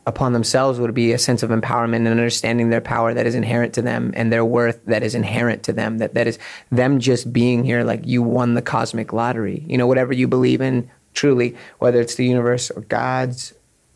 upon 0.06 0.32
themselves 0.32 0.80
would 0.80 0.94
be 0.94 1.12
a 1.12 1.18
sense 1.18 1.42
of 1.42 1.50
empowerment 1.50 1.96
and 1.96 2.08
understanding 2.08 2.70
their 2.70 2.80
power 2.80 3.14
that 3.14 3.26
is 3.26 3.34
inherent 3.34 3.72
to 3.74 3.82
them 3.82 4.12
and 4.16 4.32
their 4.32 4.44
worth 4.44 4.84
that 4.86 5.02
is 5.02 5.14
inherent 5.14 5.62
to 5.62 5.72
them 5.72 5.98
that 5.98 6.14
that 6.14 6.26
is 6.26 6.38
them 6.70 6.98
just 6.98 7.32
being 7.32 7.62
here 7.62 7.84
like 7.84 8.04
you 8.04 8.22
won 8.22 8.54
the 8.54 8.62
cosmic 8.62 9.12
lottery. 9.12 9.64
You 9.68 9.78
know 9.78 9.86
whatever 9.86 10.12
you 10.12 10.26
believe 10.26 10.60
in 10.60 10.90
truly 11.14 11.54
whether 11.78 12.00
it's 12.00 12.16
the 12.16 12.24
universe 12.24 12.70
or 12.70 12.80
god's 12.82 13.52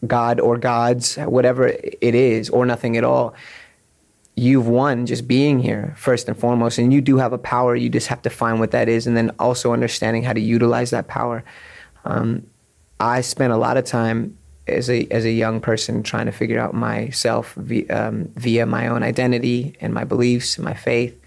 god 0.06 0.38
or 0.38 0.58
gods 0.58 1.16
whatever 1.16 1.66
it 1.66 2.14
is 2.14 2.50
or 2.50 2.66
nothing 2.66 2.96
at 2.96 3.04
all 3.04 3.34
you've 4.36 4.68
won 4.68 5.06
just 5.06 5.26
being 5.26 5.58
here 5.58 5.94
first 5.96 6.28
and 6.28 6.38
foremost. 6.38 6.78
And 6.78 6.92
you 6.92 7.00
do 7.00 7.16
have 7.16 7.32
a 7.32 7.38
power. 7.38 7.74
You 7.74 7.88
just 7.88 8.08
have 8.08 8.22
to 8.22 8.30
find 8.30 8.60
what 8.60 8.70
that 8.72 8.88
is 8.88 9.06
and 9.06 9.16
then 9.16 9.30
also 9.38 9.72
understanding 9.72 10.22
how 10.22 10.34
to 10.34 10.40
utilize 10.40 10.90
that 10.90 11.08
power. 11.08 11.42
Um, 12.04 12.46
i 12.98 13.20
spent 13.20 13.52
a 13.52 13.56
lot 13.56 13.76
of 13.76 13.84
time 13.84 14.38
as 14.68 14.90
a 14.90 15.06
as 15.10 15.24
a 15.24 15.30
young 15.30 15.60
person 15.60 16.02
trying 16.02 16.26
to 16.26 16.32
figure 16.32 16.58
out 16.58 16.74
myself 16.74 17.54
via, 17.54 18.08
um, 18.08 18.32
via 18.34 18.66
my 18.66 18.88
own 18.88 19.02
identity 19.02 19.76
and 19.80 19.94
my 19.94 20.04
beliefs 20.04 20.56
and 20.56 20.64
my 20.64 20.74
faith. 20.74 21.18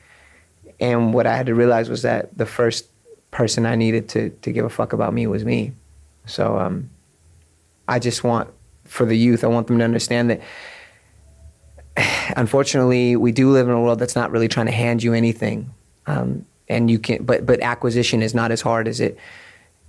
And 0.80 1.14
what 1.14 1.28
I 1.28 1.36
had 1.36 1.46
to 1.48 1.56
realize 1.56 1.90
was 1.90 2.02
that 2.02 2.38
the 2.38 2.46
first 2.46 2.88
person 3.32 3.66
I 3.66 3.76
needed 3.76 4.10
to 4.10 4.30
to 4.30 4.52
give 4.52 4.66
a 4.66 4.70
fuck 4.70 4.94
about 4.94 5.14
me 5.14 5.28
was 5.28 5.46
me. 5.46 5.74
So 6.26 6.60
um, 6.60 6.90
I 7.88 8.00
just 8.00 8.24
want 8.24 8.50
for 8.86 9.06
the 9.06 9.18
youth, 9.18 9.44
I 9.44 9.48
want 9.48 9.68
them 9.68 9.78
to 9.78 9.84
understand 9.84 10.30
that. 10.32 10.42
Unfortunately, 12.36 13.16
we 13.16 13.32
do 13.32 13.52
live 13.52 13.68
in 13.68 13.74
a 13.74 13.82
world 13.82 14.00
that's 14.00 14.16
not 14.16 14.32
really 14.32 14.48
trying 14.48 14.66
to 14.66 14.72
hand 14.72 15.02
you 15.02 15.14
anything, 15.14 15.74
um, 16.08 16.46
and 16.68 16.92
you 16.92 17.00
can. 17.00 17.24
But 17.24 17.46
but 17.46 17.62
acquisition 17.62 18.22
is 18.22 18.34
not 18.34 18.52
as 18.52 18.62
hard 18.62 18.88
as 18.88 19.00
it 19.00 19.18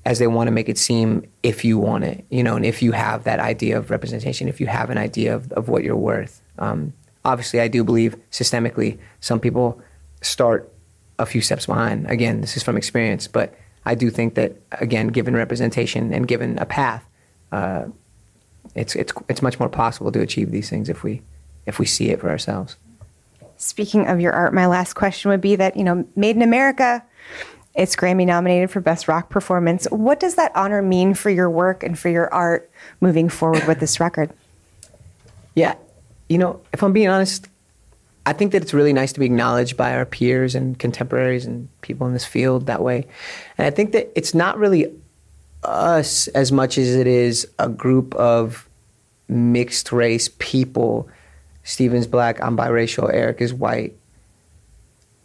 as 0.05 0.19
they 0.19 0.27
want 0.27 0.47
to 0.47 0.51
make 0.51 0.69
it 0.69 0.79
seem 0.79 1.29
if 1.43 1.65
you 1.65 1.79
want 1.79 2.05
it, 2.05 2.25
you 2.31 2.43
know, 2.43 2.57
and 2.57 2.65
if 2.65 2.83
you 2.83 2.93
have 2.93 3.25
that 3.25 3.39
idea 3.39 3.77
of 3.77 3.91
representation, 3.91 4.49
if 4.49 4.61
you 4.61 4.67
have 4.67 4.89
an 4.91 4.99
idea 4.99 5.35
of, 5.35 5.53
of 5.53 5.69
what 5.69 5.85
you're 5.85 5.97
worth. 5.97 6.41
Um, 6.59 6.95
obviously, 7.25 7.61
I 7.61 7.69
do 7.69 7.85
believe 7.85 8.17
systemically 8.31 8.99
some 9.21 9.41
people 9.41 9.81
start 10.23 10.73
a 11.19 11.27
few 11.27 11.43
steps 11.43 11.67
behind. 11.67 12.11
Again, 12.11 12.41
this 12.41 12.57
is 12.57 12.63
from 12.63 12.79
experience, 12.79 13.29
but 13.29 13.55
I 13.85 13.95
do 13.95 14.11
think 14.11 14.35
that, 14.35 14.57
again, 14.73 15.09
given 15.09 15.35
representation 15.35 16.15
and 16.15 16.27
given 16.27 16.59
a 16.59 16.67
path, 16.67 17.05
uh, 17.53 17.85
it's, 18.75 18.95
it's, 18.97 19.13
it's 19.29 19.43
much 19.43 19.59
more 19.59 19.69
possible 19.69 20.11
to 20.13 20.21
achieve 20.21 20.51
these 20.51 20.71
things 20.71 20.89
if 20.89 21.03
we, 21.03 21.21
if 21.67 21.79
we 21.79 21.85
see 21.85 22.09
it 22.11 22.21
for 22.21 22.31
ourselves. 22.31 22.77
Speaking 23.59 24.07
of 24.07 24.21
your 24.21 24.33
art, 24.33 24.55
my 24.55 24.67
last 24.67 24.95
question 24.95 25.31
would 25.31 25.43
be 25.43 25.57
that, 25.57 25.77
you 25.77 25.85
know, 25.85 26.07
Made 26.17 26.37
in 26.37 26.43
America, 26.43 27.05
it's 27.75 27.95
Grammy 27.95 28.27
nominated 28.27 28.71
for 28.71 28.81
Best 28.81 29.07
Rock 29.07 29.29
Performance. 29.29 29.87
What 29.91 30.19
does 30.21 30.35
that 30.35 30.53
honor 30.57 30.83
mean 30.83 31.15
for 31.15 31.31
your 31.31 31.49
work 31.49 31.83
and 31.83 31.99
for 31.99 32.09
your 32.09 32.33
art 32.33 32.71
moving 33.01 33.29
forward 33.29 33.67
with 33.67 33.81
this 33.81 34.01
record? 34.01 34.33
Yeah, 35.55 35.77
you 36.29 36.39
know, 36.39 36.61
if 36.73 36.83
I'm 36.83 36.93
being 36.93 37.09
honest, 37.09 37.49
I 38.27 38.33
think 38.33 38.53
that 38.53 38.63
it's 38.63 38.75
really 38.75 38.93
nice 38.93 39.13
to 39.13 39.21
be 39.21 39.27
acknowledged 39.27 39.77
by 39.77 39.95
our 39.95 40.05
peers 40.05 40.55
and 40.55 40.79
contemporaries 40.79 41.47
and 41.47 41.69
people 41.81 42.07
in 42.07 42.13
this 42.13 42.25
field 42.25 42.67
that 42.67 42.83
way. 42.83 43.07
And 43.57 43.67
I 43.67 43.71
think 43.71 43.93
that 43.93 44.11
it's 44.17 44.35
not 44.35 44.59
really 44.59 44.93
us 45.63 46.29
as 46.29 46.51
much 46.53 46.77
as 46.77 46.95
it 46.95 47.07
is 47.07 47.49
a 47.59 47.69
group 47.69 48.15
of 48.15 48.69
mixed 49.29 49.93
race 49.93 50.29
people. 50.39 51.09
Stephen's 51.63 52.07
black, 52.07 52.43
I'm 52.43 52.57
biracial, 52.57 53.13
Aric 53.15 53.41
is 53.41 53.55
white. 53.55 53.97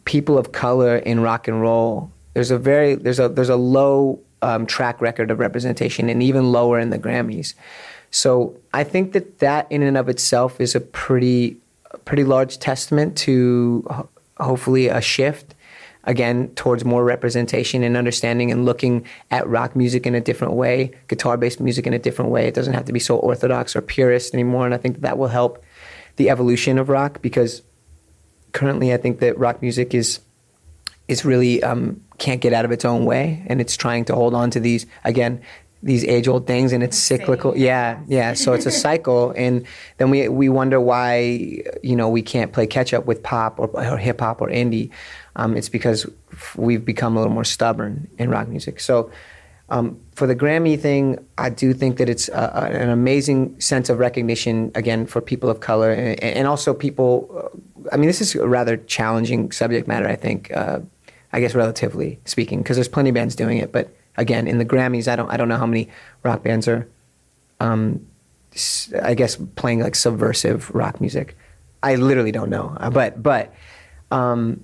People 0.05 0.38
of 0.38 0.51
color 0.51 0.97
in 0.97 1.21
rock 1.21 1.47
and 1.47 1.62
roll 1.62 2.12
there's 2.36 2.52
a 2.52 2.58
very 2.60 2.95
there's 2.95 3.19
a 3.19 3.30
there's 3.30 3.50
a 3.50 3.56
low 3.56 4.19
um, 4.43 4.67
track 4.67 5.02
record 5.02 5.32
of 5.32 5.39
representation 5.39 6.10
and 6.10 6.21
even 6.21 6.52
lower 6.52 6.78
in 6.80 6.91
the 6.91 7.00
Grammys. 7.00 7.56
So 8.12 8.56
I 8.74 8.84
think 8.84 9.13
that 9.13 9.39
that 9.39 9.71
in 9.71 9.82
and 9.82 9.98
of 9.98 10.10
itself 10.10 10.62
is 10.62 10.76
a 10.76 10.82
pretty 10.82 11.58
pretty 12.04 12.26
large 12.26 12.60
testament 12.60 13.17
to 13.19 13.86
ho- 13.89 14.10
hopefully 14.38 14.89
a 14.89 15.02
shift 15.02 15.56
again 16.04 16.50
towards 16.56 16.84
more 16.84 17.06
representation 17.06 17.84
and 17.84 17.95
understanding 17.95 18.52
and 18.52 18.65
looking 18.65 19.06
at 19.32 19.48
rock 19.48 19.76
music 19.76 20.06
in 20.06 20.13
a 20.13 20.21
different 20.21 20.54
way, 20.54 20.91
guitar 21.08 21.38
based 21.38 21.62
music 21.62 21.88
in 21.88 21.93
a 21.93 22.00
different 22.00 22.32
way. 22.32 22.48
It 22.48 22.54
doesn't 22.54 22.74
have 22.74 22.86
to 22.86 22.93
be 22.93 23.00
so 23.00 23.15
orthodox 23.15 23.78
or 23.78 23.82
purist 23.82 24.34
anymore. 24.34 24.65
And 24.65 24.76
I 24.76 24.78
think 24.78 24.95
that, 24.95 25.02
that 25.04 25.17
will 25.17 25.30
help 25.30 25.63
the 26.17 26.30
evolution 26.30 26.78
of 26.78 26.89
rock 26.89 27.21
because 27.21 27.63
currently 28.52 28.93
I 28.93 28.98
think 28.98 29.19
that 29.19 29.38
rock 29.39 29.62
music 29.62 29.93
is 29.93 30.19
is 31.08 31.24
really 31.24 31.62
um, 31.63 32.02
can't 32.17 32.41
get 32.41 32.54
out 32.54 32.65
of 32.65 32.71
its 32.71 32.86
own 32.86 33.06
way, 33.06 33.43
and 33.47 33.62
it's 33.62 33.75
trying 33.75 34.06
to 34.06 34.15
hold 34.15 34.34
on 34.34 34.51
to 34.51 34.60
these 34.60 34.86
again 35.04 35.41
these 35.86 36.04
age 36.04 36.28
old 36.28 36.47
things, 36.47 36.73
and 36.73 36.84
it's 36.84 36.97
cyclical. 36.97 37.56
Yeah, 37.56 38.01
yeah. 38.08 38.34
So 38.34 38.54
it's 38.54 38.65
a 38.65 38.71
cycle, 38.88 39.32
and 39.38 39.65
then 39.97 40.10
we 40.10 40.28
we 40.28 40.49
wonder 40.49 40.82
why 40.82 41.62
you 41.84 41.95
know 41.95 42.10
we 42.10 42.21
can't 42.21 42.51
play 42.51 42.67
catch 42.67 42.93
up 42.93 43.06
with 43.06 43.21
pop 43.23 43.60
or, 43.60 43.67
or 43.69 43.97
hip 43.97 44.19
hop 44.19 44.41
or 44.41 44.49
indie. 44.49 44.89
Um, 45.36 45.56
it's 45.56 45.69
because 45.69 46.06
we've 46.56 46.84
become 46.84 47.15
a 47.15 47.19
little 47.19 47.34
more 47.34 47.45
stubborn 47.45 48.10
in 48.17 48.30
rock 48.30 48.49
music. 48.49 48.82
So. 48.82 49.12
Um, 49.67 49.99
for 50.13 50.28
the 50.28 50.36
Grammy 50.36 50.80
thing, 50.80 51.17
I 51.39 51.49
do 51.49 51.73
think 51.73 51.97
that 51.97 52.08
it's 52.08 52.30
a, 52.30 52.69
an 52.71 52.91
amazing 52.91 53.60
sense 53.60 53.89
of 53.89 53.97
recognition 53.97 54.71
again 54.75 55.08
for 55.08 55.21
people 55.21 55.49
of 55.49 55.60
color 55.60 55.89
and, 55.89 56.21
and 56.21 56.47
also 56.47 56.71
people. 56.71 57.28
Uh, 57.36 57.89
I 57.91 57.97
mean, 57.97 58.06
this 58.06 58.21
is 58.21 58.36
a 58.36 58.47
rather 58.47 58.78
challenging 58.78 59.51
subject 59.51 59.88
matter. 59.88 60.08
I 60.08 60.17
think 60.17 60.56
uh, 60.56 60.82
I 61.36 61.41
guess 61.41 61.54
relatively 61.54 62.17
speaking, 62.24 62.60
because 62.60 62.78
there's 62.78 62.88
plenty 62.88 63.10
of 63.10 63.15
bands 63.15 63.36
doing 63.36 63.58
it. 63.58 63.74
But 63.74 63.93
again, 64.15 64.48
in 64.48 64.58
the 64.58 64.63
Grammys, 64.63 65.10
I 65.10 65.17
don't 65.17 65.30
I 65.30 65.36
don't 65.36 65.50
know 65.50 65.58
how 65.58 65.65
many 65.65 65.89
rock 66.24 66.43
bands 66.43 66.65
are, 66.65 66.88
um, 67.60 68.08
I 69.04 69.15
guess 69.15 69.36
playing 69.58 69.82
like 69.82 69.95
subversive 69.95 70.74
rock 70.74 71.02
music. 71.02 71.36
I 71.84 71.95
literally 71.95 72.32
don't 72.32 72.50
know. 72.50 72.78
Uh, 72.80 72.89
but 72.89 73.21
but 73.21 73.54
um, 74.12 74.63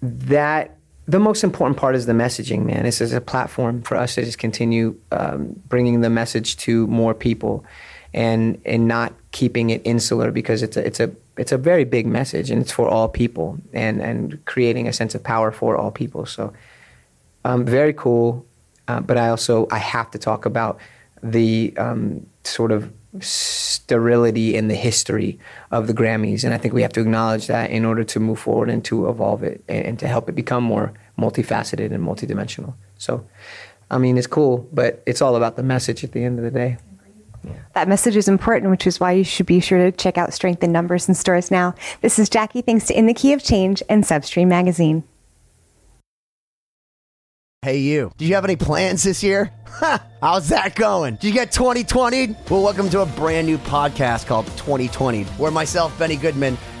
that 0.00 0.78
the 1.06 1.20
most 1.20 1.44
important 1.44 1.76
part 1.76 1.94
is 1.94 2.06
the 2.06 2.14
messaging, 2.14 2.64
man. 2.64 2.84
This 2.84 3.02
is 3.02 3.12
a 3.12 3.20
platform 3.20 3.82
for 3.82 3.98
us 3.98 4.14
to 4.14 4.24
just 4.24 4.38
continue 4.38 4.98
um, 5.12 5.60
bringing 5.68 6.00
the 6.00 6.08
message 6.08 6.56
to 6.58 6.86
more 6.86 7.12
people, 7.12 7.62
and 8.14 8.58
and 8.64 8.88
not 8.88 9.12
keeping 9.32 9.68
it 9.68 9.82
insular 9.84 10.30
because 10.32 10.62
it's 10.62 10.78
a 10.78 10.86
it's 10.86 10.98
a 10.98 11.10
it's 11.36 11.52
a 11.52 11.58
very 11.58 11.84
big 11.84 12.06
message 12.06 12.50
and 12.50 12.62
it's 12.62 12.72
for 12.72 12.88
all 12.88 13.08
people 13.08 13.58
and 13.72 14.00
and 14.00 14.44
creating 14.44 14.88
a 14.88 14.92
sense 14.92 15.14
of 15.14 15.22
power 15.22 15.52
for 15.52 15.76
all 15.76 15.90
people. 15.90 16.26
So, 16.26 16.52
um, 17.44 17.64
very 17.64 17.92
cool. 17.92 18.46
Uh, 18.88 19.00
but 19.00 19.16
I 19.16 19.28
also 19.28 19.66
I 19.70 19.78
have 19.78 20.10
to 20.12 20.18
talk 20.18 20.46
about 20.46 20.78
the 21.22 21.74
um, 21.76 22.26
sort 22.44 22.72
of 22.72 22.92
sterility 23.20 24.54
in 24.54 24.68
the 24.68 24.74
history 24.74 25.38
of 25.70 25.86
the 25.86 25.94
Grammys. 25.94 26.44
And 26.44 26.52
I 26.52 26.58
think 26.58 26.74
we 26.74 26.82
have 26.82 26.92
to 26.94 27.00
acknowledge 27.00 27.46
that 27.46 27.70
in 27.70 27.84
order 27.84 28.04
to 28.04 28.20
move 28.20 28.38
forward 28.38 28.68
and 28.68 28.84
to 28.84 29.08
evolve 29.08 29.42
it 29.42 29.62
and, 29.68 29.86
and 29.86 29.98
to 30.00 30.08
help 30.08 30.28
it 30.28 30.34
become 30.34 30.64
more 30.64 30.92
multifaceted 31.18 31.92
and 31.92 32.06
multidimensional. 32.06 32.74
So, 32.98 33.26
I 33.90 33.98
mean, 33.98 34.18
it's 34.18 34.26
cool, 34.26 34.68
but 34.72 35.02
it's 35.06 35.22
all 35.22 35.36
about 35.36 35.56
the 35.56 35.62
message 35.62 36.04
at 36.04 36.12
the 36.12 36.24
end 36.24 36.38
of 36.38 36.44
the 36.44 36.50
day. 36.50 36.78
That 37.74 37.88
message 37.88 38.16
is 38.16 38.28
important, 38.28 38.70
which 38.70 38.86
is 38.86 38.98
why 38.98 39.12
you 39.12 39.24
should 39.24 39.46
be 39.46 39.60
sure 39.60 39.78
to 39.78 39.92
check 39.92 40.18
out 40.18 40.32
Strength 40.32 40.62
in 40.64 40.72
Numbers 40.72 41.08
in 41.08 41.14
stores 41.14 41.50
now. 41.50 41.74
This 42.00 42.18
is 42.18 42.28
Jackie, 42.28 42.62
thanks 42.62 42.86
to 42.86 42.98
In 42.98 43.06
the 43.06 43.14
Key 43.14 43.32
of 43.32 43.42
Change 43.42 43.82
and 43.88 44.04
Substream 44.04 44.48
Magazine. 44.48 45.04
Hey, 47.62 47.78
you. 47.78 48.12
Do 48.16 48.24
you 48.24 48.34
have 48.34 48.44
any 48.44 48.54
plans 48.54 49.02
this 49.02 49.24
year? 49.24 49.50
How's 50.22 50.50
that 50.50 50.76
going? 50.76 51.16
Did 51.16 51.24
you 51.24 51.32
get 51.32 51.50
2020? 51.50 52.36
Well, 52.48 52.62
welcome 52.62 52.88
to 52.90 53.00
a 53.00 53.06
brand 53.06 53.46
new 53.46 53.58
podcast 53.58 54.26
called 54.26 54.46
2020, 54.56 55.24
where 55.24 55.50
myself, 55.50 55.98
Benny 55.98 56.16
Goodman, 56.16 56.56